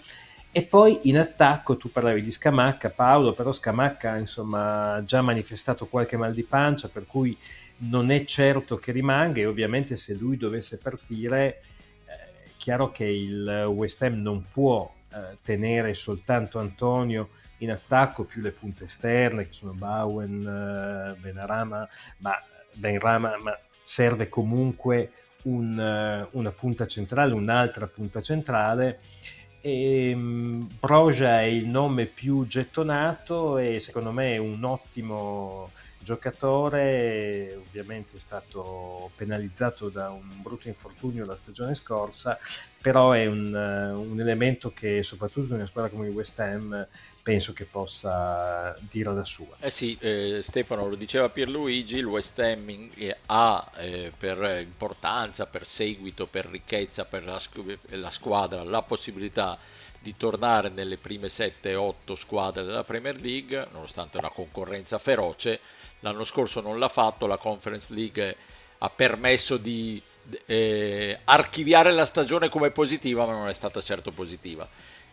E 0.51 0.63
poi 0.63 1.01
in 1.03 1.19
attacco 1.19 1.77
tu 1.77 1.91
parlavi 1.91 2.23
di 2.23 2.31
Scamacca, 2.31 2.89
Paolo, 2.89 3.33
però 3.33 3.53
Scamacca 3.53 4.17
insomma 4.17 4.95
ha 4.95 5.03
già 5.03 5.21
manifestato 5.21 5.85
qualche 5.85 6.17
mal 6.17 6.33
di 6.33 6.43
pancia, 6.43 6.87
per 6.87 7.05
cui 7.05 7.37
non 7.81 8.09
è 8.09 8.25
certo 8.25 8.77
che 8.77 8.91
rimanga 8.91 9.39
e 9.39 9.45
ovviamente 9.45 9.95
se 9.95 10.15
lui 10.15 10.37
dovesse 10.37 10.77
partire 10.77 11.61
eh, 12.05 12.13
è 12.45 12.49
chiaro 12.57 12.91
che 12.91 13.05
il 13.05 13.65
West 13.67 14.01
Ham 14.01 14.21
non 14.21 14.45
può 14.51 14.91
eh, 15.13 15.37
tenere 15.43 15.93
soltanto 15.93 16.57
Antonio 16.57 17.29
in 17.59 17.71
attacco 17.71 18.23
più 18.23 18.41
le 18.41 18.51
punte 18.51 18.85
esterne 18.85 19.47
che 19.47 19.53
sono 19.53 19.73
Bowen, 19.73 20.41
eh, 20.41 21.19
Benarama, 21.19 21.87
ma, 22.17 22.33
Benrama, 22.73 23.37
ma 23.37 23.57
serve 23.81 24.29
comunque 24.29 25.11
un, 25.43 26.27
uh, 26.31 26.37
una 26.37 26.51
punta 26.51 26.85
centrale, 26.85 27.33
un'altra 27.33 27.87
punta 27.87 28.21
centrale 28.21 28.99
e, 29.61 30.13
um, 30.13 30.67
Broja 30.79 31.41
è 31.41 31.45
il 31.45 31.67
nome 31.67 32.05
più 32.05 32.47
gettonato 32.47 33.57
e 33.57 33.79
secondo 33.79 34.11
me 34.11 34.33
è 34.33 34.37
un 34.37 34.63
ottimo 34.63 35.71
giocatore, 35.99 37.55
ovviamente 37.55 38.17
è 38.17 38.19
stato 38.19 39.11
penalizzato 39.15 39.89
da 39.89 40.09
un 40.09 40.41
brutto 40.41 40.67
infortunio 40.67 41.25
la 41.25 41.35
stagione 41.35 41.75
scorsa, 41.75 42.37
però 42.81 43.11
è 43.11 43.25
un, 43.25 43.53
un 43.53 44.19
elemento 44.19 44.71
che 44.71 45.03
soprattutto 45.03 45.47
in 45.47 45.59
una 45.59 45.65
squadra 45.65 45.91
come 45.91 46.07
il 46.07 46.13
West 46.13 46.39
Ham 46.39 46.87
penso 47.21 47.53
che 47.53 47.65
possa 47.65 48.75
dire 48.89 49.13
la 49.13 49.25
sua. 49.25 49.57
Eh 49.59 49.69
sì, 49.69 49.95
eh, 49.99 50.39
Stefano 50.41 50.87
lo 50.87 50.95
diceva 50.95 51.29
Pierluigi, 51.29 51.97
il 51.97 52.05
West 52.05 52.39
Ham 52.39 52.89
eh, 52.95 53.17
ha 53.27 53.71
eh, 53.77 54.11
per 54.17 54.61
importanza, 54.63 55.45
per 55.45 55.65
seguito, 55.65 56.25
per 56.25 56.47
ricchezza, 56.47 57.05
per 57.05 57.25
la, 57.25 57.39
la 57.89 58.09
squadra 58.09 58.63
la 58.63 58.81
possibilità 58.81 59.57
di 60.01 60.15
tornare 60.15 60.69
nelle 60.69 60.97
prime 60.97 61.27
7-8 61.27 62.13
squadre 62.13 62.63
della 62.63 62.83
Premier 62.83 63.19
League, 63.19 63.67
nonostante 63.71 64.17
una 64.17 64.29
concorrenza 64.29 64.97
feroce. 64.97 65.59
L'anno 66.01 66.23
scorso 66.23 66.61
non 66.61 66.79
l'ha 66.79 66.89
fatto, 66.89 67.27
la 67.27 67.37
Conference 67.37 67.93
League 67.93 68.35
ha 68.77 68.89
permesso 68.89 69.57
di 69.57 70.01
eh, 70.45 71.19
archiviare 71.25 71.91
la 71.91 72.05
stagione 72.05 72.49
come 72.49 72.71
positiva, 72.71 73.25
ma 73.25 73.33
non 73.33 73.47
è 73.47 73.53
stata 73.53 73.81
certo 73.81 74.11
positiva 74.11 74.67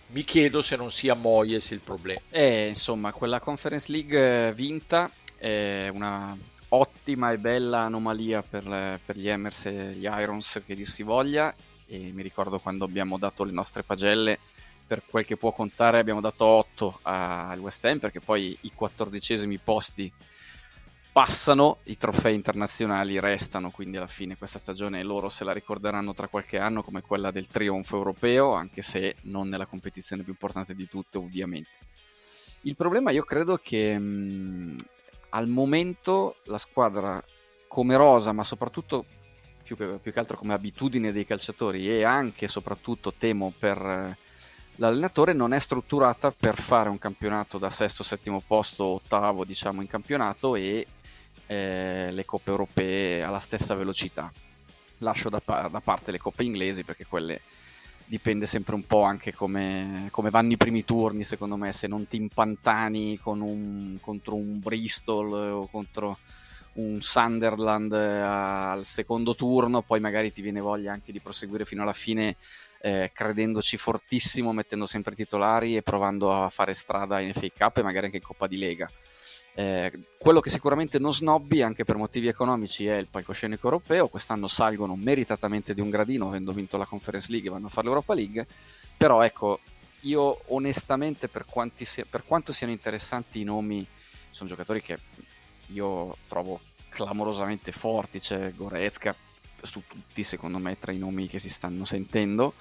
mi 0.08 0.22
chiedo 0.22 0.62
se 0.62 0.76
non 0.76 0.90
sia 0.90 1.14
Moyes 1.14 1.70
il 1.70 1.80
problema. 1.80 2.20
Eh, 2.30 2.68
insomma, 2.68 3.12
quella 3.12 3.40
Conference 3.40 3.90
League 3.90 4.52
vinta 4.54 5.10
è 5.36 5.88
una 5.92 6.36
ottima 6.68 7.32
e 7.32 7.38
bella 7.38 7.80
anomalia 7.80 8.42
per, 8.42 9.00
per 9.04 9.16
gli 9.16 9.28
Emers 9.28 9.66
e 9.66 9.92
gli 9.92 10.04
Irons 10.04 10.62
che 10.64 10.74
dir 10.74 10.88
si 10.88 11.02
voglia 11.02 11.54
e 11.86 12.10
mi 12.12 12.22
ricordo 12.22 12.58
quando 12.58 12.84
abbiamo 12.84 13.18
dato 13.18 13.44
le 13.44 13.52
nostre 13.52 13.84
pagelle 13.84 14.38
per 14.86 15.02
quel 15.08 15.24
che 15.24 15.36
può 15.36 15.52
contare 15.52 16.00
abbiamo 16.00 16.20
dato 16.20 16.44
8 16.44 17.00
al 17.02 17.58
West 17.60 17.84
Ham 17.84 17.98
perché 18.00 18.20
poi 18.20 18.56
i 18.62 18.72
quattordicesimi 18.74 19.58
posti 19.58 20.12
passano, 21.16 21.78
i 21.84 21.96
trofei 21.96 22.34
internazionali 22.34 23.18
restano, 23.18 23.70
quindi 23.70 23.96
alla 23.96 24.06
fine 24.06 24.36
questa 24.36 24.58
stagione 24.58 25.02
loro 25.02 25.30
se 25.30 25.44
la 25.44 25.54
ricorderanno 25.54 26.12
tra 26.12 26.28
qualche 26.28 26.58
anno 26.58 26.82
come 26.82 27.00
quella 27.00 27.30
del 27.30 27.46
trionfo 27.46 27.96
europeo, 27.96 28.52
anche 28.52 28.82
se 28.82 29.16
non 29.22 29.48
nella 29.48 29.64
competizione 29.64 30.24
più 30.24 30.32
importante 30.32 30.74
di 30.74 30.86
tutte 30.86 31.16
ovviamente. 31.16 31.70
Il 32.64 32.76
problema 32.76 33.12
io 33.12 33.22
credo 33.22 33.56
che 33.56 33.98
mh, 33.98 34.76
al 35.30 35.48
momento 35.48 36.36
la 36.44 36.58
squadra 36.58 37.24
come 37.66 37.96
rosa, 37.96 38.32
ma 38.32 38.44
soprattutto 38.44 39.06
più 39.62 39.74
che, 39.74 39.98
più 39.98 40.12
che, 40.12 40.18
altro 40.18 40.36
come 40.36 40.52
abitudine 40.52 41.12
dei 41.12 41.24
calciatori 41.24 41.88
e 41.88 42.04
anche 42.04 42.44
e 42.44 42.48
soprattutto 42.48 43.14
temo 43.14 43.54
per 43.58 43.78
eh, 43.78 44.18
l'allenatore 44.74 45.32
non 45.32 45.54
è 45.54 45.60
strutturata 45.60 46.30
per 46.30 46.60
fare 46.60 46.90
un 46.90 46.98
campionato 46.98 47.56
da 47.56 47.70
sesto, 47.70 48.02
settimo 48.02 48.42
posto, 48.46 48.84
ottavo 48.84 49.46
diciamo 49.46 49.80
in 49.80 49.88
campionato 49.88 50.56
e 50.56 50.86
eh, 51.46 52.08
le 52.10 52.24
coppe 52.24 52.50
europee 52.50 53.22
alla 53.22 53.40
stessa 53.40 53.74
velocità. 53.74 54.32
Lascio 54.98 55.28
da, 55.28 55.40
da, 55.44 55.80
parte 55.80 56.10
le 56.10 56.18
coppe 56.18 56.44
inglesi 56.44 56.82
perché 56.82 57.06
quelle 57.06 57.40
dipende 58.06 58.46
sempre 58.46 58.74
un 58.74 58.86
po' 58.86 59.02
anche 59.02 59.34
come, 59.34 60.08
come 60.10 60.30
vanno 60.30 60.52
i 60.52 60.56
primi 60.56 60.84
turni, 60.84 61.24
secondo 61.24 61.56
me, 61.56 61.72
se 61.72 61.86
non 61.86 62.06
ti 62.06 62.16
impantani 62.16 63.18
un, 63.24 63.98
contro 64.00 64.36
un 64.36 64.60
Bristol 64.60 65.32
o 65.32 65.66
contro 65.68 66.18
un 66.74 67.00
Sunderland 67.00 67.92
eh, 67.92 68.20
al 68.20 68.84
secondo 68.84 69.34
turno, 69.34 69.82
poi 69.82 70.00
magari 70.00 70.32
ti 70.32 70.40
viene 70.40 70.60
voglia 70.60 70.92
anche 70.92 71.12
di 71.12 71.20
proseguire 71.20 71.64
fino 71.64 71.82
alla 71.82 71.92
fine 71.92 72.36
eh, 72.80 73.10
credendoci 73.12 73.76
fortissimo, 73.76 74.52
mettendo 74.52 74.86
sempre 74.86 75.14
titolari 75.14 75.76
e 75.76 75.82
provando 75.82 76.32
a 76.32 76.50
fare 76.50 76.74
strada 76.74 77.20
in 77.20 77.32
FA 77.32 77.48
Cup 77.56 77.78
e 77.78 77.82
magari 77.82 78.06
anche 78.06 78.18
in 78.18 78.22
Coppa 78.22 78.46
di 78.46 78.58
Lega. 78.58 78.90
Eh, 79.58 79.90
quello 80.18 80.40
che 80.40 80.50
sicuramente 80.50 80.98
non 80.98 81.14
snobbi 81.14 81.62
anche 81.62 81.84
per 81.84 81.96
motivi 81.96 82.28
economici 82.28 82.86
è 82.86 82.96
il 82.96 83.06
palcoscenico 83.06 83.64
europeo, 83.64 84.08
quest'anno 84.08 84.48
salgono 84.48 84.96
meritatamente 84.96 85.72
di 85.72 85.80
un 85.80 85.88
gradino 85.88 86.28
avendo 86.28 86.52
vinto 86.52 86.76
la 86.76 86.84
Conference 86.84 87.30
League 87.30 87.48
vanno 87.48 87.68
a 87.68 87.70
fare 87.70 87.86
l'Europa 87.86 88.12
League, 88.12 88.46
però 88.98 89.22
ecco, 89.22 89.60
io 90.00 90.42
onestamente 90.48 91.28
per, 91.28 91.46
sia, 91.84 92.04
per 92.04 92.24
quanto 92.26 92.52
siano 92.52 92.70
interessanti 92.70 93.40
i 93.40 93.44
nomi, 93.44 93.86
sono 94.30 94.46
giocatori 94.46 94.82
che 94.82 94.98
io 95.68 96.18
trovo 96.28 96.60
clamorosamente 96.90 97.72
forti, 97.72 98.20
c'è 98.20 98.52
Goretzka 98.52 99.14
su 99.62 99.84
tutti 99.88 100.22
secondo 100.22 100.58
me 100.58 100.78
tra 100.78 100.92
i 100.92 100.98
nomi 100.98 101.28
che 101.28 101.38
si 101.38 101.48
stanno 101.48 101.86
sentendo, 101.86 102.52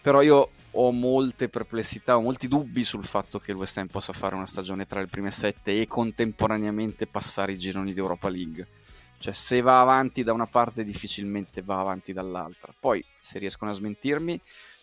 però 0.00 0.22
io 0.22 0.50
ho 0.72 0.92
molte 0.92 1.48
perplessità, 1.48 2.16
ho 2.16 2.20
molti 2.20 2.46
dubbi 2.46 2.84
sul 2.84 3.04
fatto 3.04 3.38
che 3.38 3.50
il 3.50 3.56
West 3.56 3.76
Ham 3.78 3.88
possa 3.88 4.12
fare 4.12 4.34
una 4.34 4.46
stagione 4.46 4.86
tra 4.86 5.00
le 5.00 5.06
prime 5.06 5.30
sette 5.30 5.80
e 5.80 5.86
contemporaneamente 5.86 7.06
passare 7.06 7.52
i 7.52 7.58
gironi 7.58 7.92
di 7.92 7.98
Europa 7.98 8.28
League. 8.28 8.66
Cioè, 9.18 9.34
se 9.34 9.60
va 9.60 9.80
avanti 9.80 10.22
da 10.22 10.32
una 10.32 10.46
parte, 10.46 10.84
difficilmente 10.84 11.60
va 11.62 11.80
avanti 11.80 12.12
dall'altra. 12.12 12.72
Poi, 12.78 13.04
se 13.18 13.38
riescono 13.38 13.70
a 13.70 13.74
smentirmi, 13.74 14.40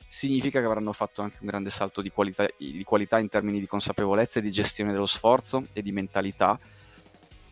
significa 0.08 0.60
che 0.60 0.66
avranno 0.66 0.94
fatto 0.94 1.22
anche 1.22 1.38
un 1.40 1.48
grande 1.48 1.72
salto 1.72 2.02
di 2.02 2.12
qualità, 2.12 2.48
di 2.58 2.84
qualità 2.84 3.18
in 3.18 3.30
termini 3.30 3.60
di 3.60 3.66
consapevolezza 3.66 4.40
e 4.40 4.44
di 4.44 4.52
gestione 4.52 4.92
dello 4.92 5.08
sforzo 5.08 5.68
e 5.74 5.82
di 5.82 5.92
mentalità 5.92 6.60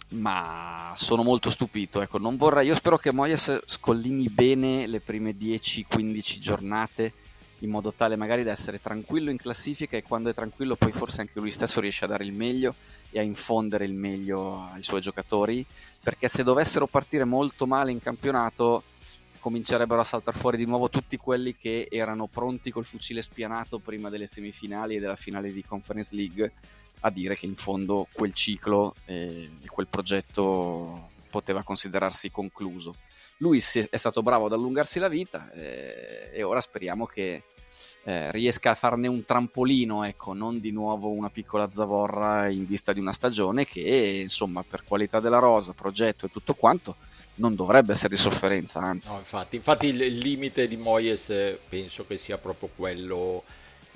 ma 0.07 0.93
sono 0.95 1.23
molto 1.23 1.49
stupito. 1.49 2.01
Ecco, 2.01 2.19
non 2.19 2.37
vorrei, 2.37 2.67
io 2.67 2.75
spero 2.75 2.97
che 2.97 3.11
Moyes 3.11 3.61
scollini 3.65 4.29
bene 4.29 4.85
le 4.85 4.99
prime 4.99 5.31
10-15 5.31 6.39
giornate 6.39 7.13
in 7.65 7.71
modo 7.71 7.91
tale 7.93 8.15
magari 8.15 8.43
da 8.43 8.51
essere 8.51 8.81
tranquillo 8.81 9.29
in 9.29 9.37
classifica 9.37 9.97
e 9.97 10.03
quando 10.03 10.29
è 10.29 10.33
tranquillo 10.33 10.75
poi 10.75 10.91
forse 10.93 11.21
anche 11.21 11.39
lui 11.39 11.51
stesso 11.51 11.79
riesce 11.81 12.05
a 12.05 12.07
dare 12.07 12.23
il 12.23 12.33
meglio 12.33 12.75
e 13.11 13.19
a 13.19 13.21
infondere 13.21 13.85
il 13.85 13.93
meglio 13.93 14.69
ai 14.71 14.83
suoi 14.83 15.01
giocatori 15.01 15.65
perché 16.01 16.27
se 16.27 16.43
dovessero 16.43 16.87
partire 16.87 17.25
molto 17.25 17.67
male 17.67 17.91
in 17.91 17.99
campionato 17.99 18.83
comincerebbero 19.39 20.01
a 20.01 20.03
saltare 20.03 20.37
fuori 20.37 20.57
di 20.57 20.65
nuovo 20.65 20.89
tutti 20.89 21.17
quelli 21.17 21.55
che 21.55 21.87
erano 21.91 22.25
pronti 22.25 22.71
col 22.71 22.85
fucile 22.85 23.21
spianato 23.21 23.77
prima 23.77 24.09
delle 24.09 24.25
semifinali 24.25 24.95
e 24.95 24.99
della 24.99 25.15
finale 25.15 25.51
di 25.51 25.63
Conference 25.63 26.15
League 26.15 26.51
a 27.01 27.11
dire 27.11 27.35
che 27.35 27.45
in 27.45 27.55
fondo 27.55 28.07
quel 28.11 28.33
ciclo 28.33 28.95
e 29.05 29.51
quel 29.67 29.87
progetto 29.87 31.09
poteva 31.29 31.61
considerarsi 31.61 32.31
concluso. 32.31 32.95
Lui 33.37 33.59
è 33.59 33.97
stato 33.97 34.23
bravo 34.23 34.45
ad 34.45 34.53
allungarsi 34.53 34.97
la 34.97 35.09
vita 35.09 35.51
eh, 35.51 36.31
e 36.33 36.41
ora 36.41 36.61
speriamo 36.61 37.05
che 37.05 37.43
eh, 38.07 38.31
riesca 38.31 38.69
a 38.69 38.75
farne 38.75 39.07
un 39.07 39.25
trampolino, 39.25 40.03
ecco, 40.03 40.33
non 40.33 40.59
di 40.59 40.69
nuovo 40.69 41.09
una 41.09 41.31
piccola 41.31 41.67
zavorra 41.73 42.47
in 42.49 42.67
vista 42.67 42.93
di 42.93 42.99
una 42.99 43.11
stagione 43.11 43.65
che, 43.65 44.19
insomma, 44.21 44.63
per 44.63 44.83
qualità 44.83 45.19
della 45.19 45.39
rosa, 45.39 45.73
progetto 45.73 46.27
e 46.27 46.31
tutto 46.31 46.53
quanto, 46.53 46.97
non 47.35 47.55
dovrebbe 47.55 47.93
essere 47.93 48.09
di 48.09 48.21
sofferenza, 48.21 48.79
anzi. 48.79 49.09
No, 49.09 49.17
infatti, 49.17 49.55
infatti 49.55 49.87
il 49.87 50.17
limite 50.17 50.67
di 50.67 50.77
Moyes 50.77 51.31
eh, 51.31 51.59
penso 51.67 52.05
che 52.05 52.17
sia 52.17 52.37
proprio 52.37 52.69
quello 52.75 53.43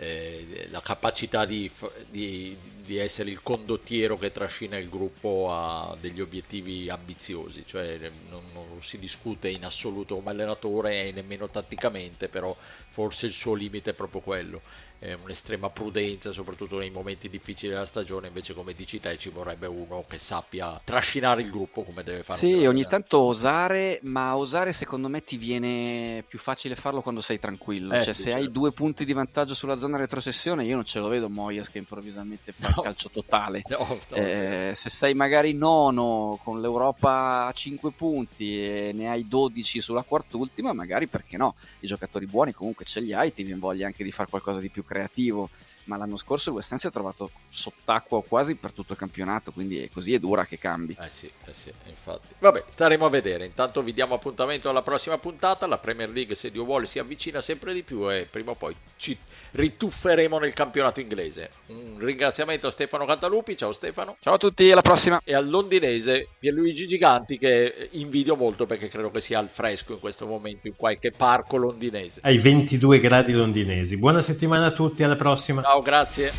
eh, 0.01 0.67
la 0.69 0.79
capacità 0.79 1.43
di, 1.43 1.69
di, 2.09 2.57
di, 2.85 2.97
essere 2.97 3.29
il 3.29 3.43
condottiero 3.43 4.17
che 4.17 4.31
trascina 4.31 4.77
il 4.77 4.87
gruppo 4.87 5.49
a 5.51 5.97
degli 5.99 6.21
obiettivi 6.21 6.89
ambiziosi, 6.89 7.65
cioè 7.65 8.09
non, 8.29 8.45
non 8.53 8.81
si 8.81 8.97
discute 8.97 9.49
in 9.49 9.65
assoluto 9.65 10.15
come 10.15 10.31
allenatore 10.31 11.03
e 11.07 11.11
nemmeno 11.11 11.49
tatticamente, 11.49 12.29
però 12.29 12.55
forse 12.87 13.25
il 13.25 13.33
suo 13.33 13.53
limite 13.55 13.89
è 13.89 13.93
proprio 13.93 14.21
quello 14.21 14.61
eh, 14.99 15.13
un'estrema 15.13 15.69
prudenza, 15.69 16.31
soprattutto 16.31 16.77
nei 16.77 16.89
momenti 16.89 17.29
difficili 17.29 17.71
della 17.71 17.85
stagione. 17.85 18.27
Invece, 18.27 18.53
come 18.53 18.73
dici 18.73 18.99
te, 18.99 19.17
ci 19.17 19.29
vorrebbe 19.29 19.67
uno 19.67 20.05
che 20.07 20.17
sappia 20.17 20.79
trascinare 20.83 21.41
il 21.41 21.49
gruppo 21.49 21.83
come 21.83 22.03
deve 22.03 22.23
fare. 22.23 22.39
Sì, 22.39 22.65
ogni 22.65 22.85
tanto 22.85 23.19
osare, 23.19 23.99
ma 24.03 24.35
osare 24.35 24.73
secondo 24.73 25.07
me 25.07 25.23
ti 25.23 25.37
viene 25.37 26.23
più 26.27 26.37
facile 26.37 26.75
farlo 26.75 27.01
quando 27.01 27.21
sei 27.21 27.39
tranquillo. 27.39 27.93
Eh, 27.93 28.03
cioè, 28.03 28.13
sì, 28.13 28.23
se 28.23 28.29
certo. 28.29 28.45
hai 28.45 28.51
due 28.51 28.71
punti 28.71 29.05
di 29.05 29.13
vantaggio 29.13 29.53
sulla 29.53 29.77
zona 29.77 29.97
retrocessione, 29.97 30.65
io 30.65 30.75
non 30.75 30.85
ce 30.85 30.99
lo 30.99 31.07
vedo 31.07 31.29
Moyes 31.29 31.69
che 31.69 31.77
improvvisamente 31.77 32.51
fa 32.51 32.67
no. 32.69 32.75
il 32.77 32.83
calcio 32.83 33.09
totale. 33.09 33.63
No, 33.79 33.85
no, 33.87 34.17
eh, 34.17 34.73
se 34.75 34.89
sei 34.89 35.13
magari 35.13 35.53
nono 35.53 36.39
con 36.43 36.59
l'Europa 36.59 37.45
a 37.45 37.51
5 37.51 37.91
punti 37.91 38.59
e 38.59 38.91
ne 38.93 39.07
hai 39.07 39.27
12 39.27 39.79
sulla 39.79 40.01
quart'ultima, 40.01 40.73
magari 40.73 41.07
perché 41.07 41.37
no? 41.37 41.55
I 41.79 41.87
giocatori 41.87 42.25
buoni 42.25 42.51
comunque 42.51 42.83
ce 42.83 42.99
li 42.99 43.13
hai, 43.13 43.31
ti 43.31 43.43
viene 43.43 43.59
voglia 43.59 43.85
anche 43.85 44.03
di 44.03 44.11
fare 44.11 44.27
qualcosa 44.27 44.59
di 44.59 44.69
più 44.69 44.83
creativo, 44.89 45.49
ma 45.89 45.97
l'anno 45.97 46.17
scorso 46.17 46.49
il 46.49 46.55
West 46.55 46.71
Ham 46.71 46.77
si 46.77 46.85
è 46.85 46.91
trovato 46.91 47.31
sott'acqua 47.49 48.23
quasi 48.23 48.53
per 48.53 48.71
tutto 48.71 48.93
il 48.93 48.99
campionato, 48.99 49.51
quindi 49.51 49.79
è 49.79 49.89
così 49.89 50.13
è 50.13 50.19
dura 50.19 50.45
che 50.45 50.59
cambi. 50.59 50.95
Eh 51.01 51.09
sì, 51.09 51.29
eh 51.45 51.53
sì, 51.53 51.73
infatti. 51.87 52.35
Vabbè, 52.37 52.65
staremo 52.69 53.07
a 53.07 53.09
vedere. 53.09 53.45
Intanto 53.45 53.81
vi 53.81 53.91
diamo 53.91 54.13
appuntamento 54.13 54.69
alla 54.69 54.83
prossima 54.83 55.17
puntata. 55.17 55.65
La 55.65 55.79
Premier 55.79 56.11
League, 56.11 56.35
se 56.35 56.51
Dio 56.51 56.63
vuole, 56.63 56.85
si 56.85 56.99
avvicina 56.99 57.41
sempre 57.41 57.73
di 57.73 57.81
più 57.81 58.09
e 58.11 58.27
prima 58.29 58.51
o 58.51 58.55
poi 58.55 58.75
ci 58.97 59.17
ritufferemo 59.51 60.37
nel 60.37 60.53
campionato 60.53 60.99
inglese. 60.99 61.49
Un 61.67 61.97
ringraziamento 61.97 62.67
a 62.67 62.71
Stefano 62.71 63.05
Cantalupi. 63.05 63.57
Ciao 63.57 63.71
Stefano. 63.71 64.17
Ciao 64.19 64.35
a 64.35 64.37
tutti, 64.37 64.71
alla 64.71 64.81
prossima. 64.81 65.19
E 65.23 65.33
al 65.33 65.49
londinese 65.49 66.27
Pierluigi 66.37 66.87
Giganti 66.87 67.39
che 67.39 67.89
invidio 67.93 68.35
molto 68.35 68.67
perché 68.67 68.89
credo 68.89 69.09
che 69.09 69.21
sia 69.21 69.39
al 69.39 69.49
fresco 69.49 69.93
in 69.93 69.99
questo 69.99 70.27
momento 70.27 70.67
in 70.67 70.75
qualche 70.75 71.11
parco 71.11 71.57
londinese. 71.57 72.21
Ai 72.23 72.37
22 72.37 72.99
gradi 72.99 73.31
londinesi. 73.31 73.97
Buona 73.97 74.21
settimana 74.21 74.67
a 74.67 74.71
tutti, 74.71 75.01
alla 75.01 75.15
prossima. 75.15 75.63
Ciao, 75.63 75.78
grazie. 75.81 76.31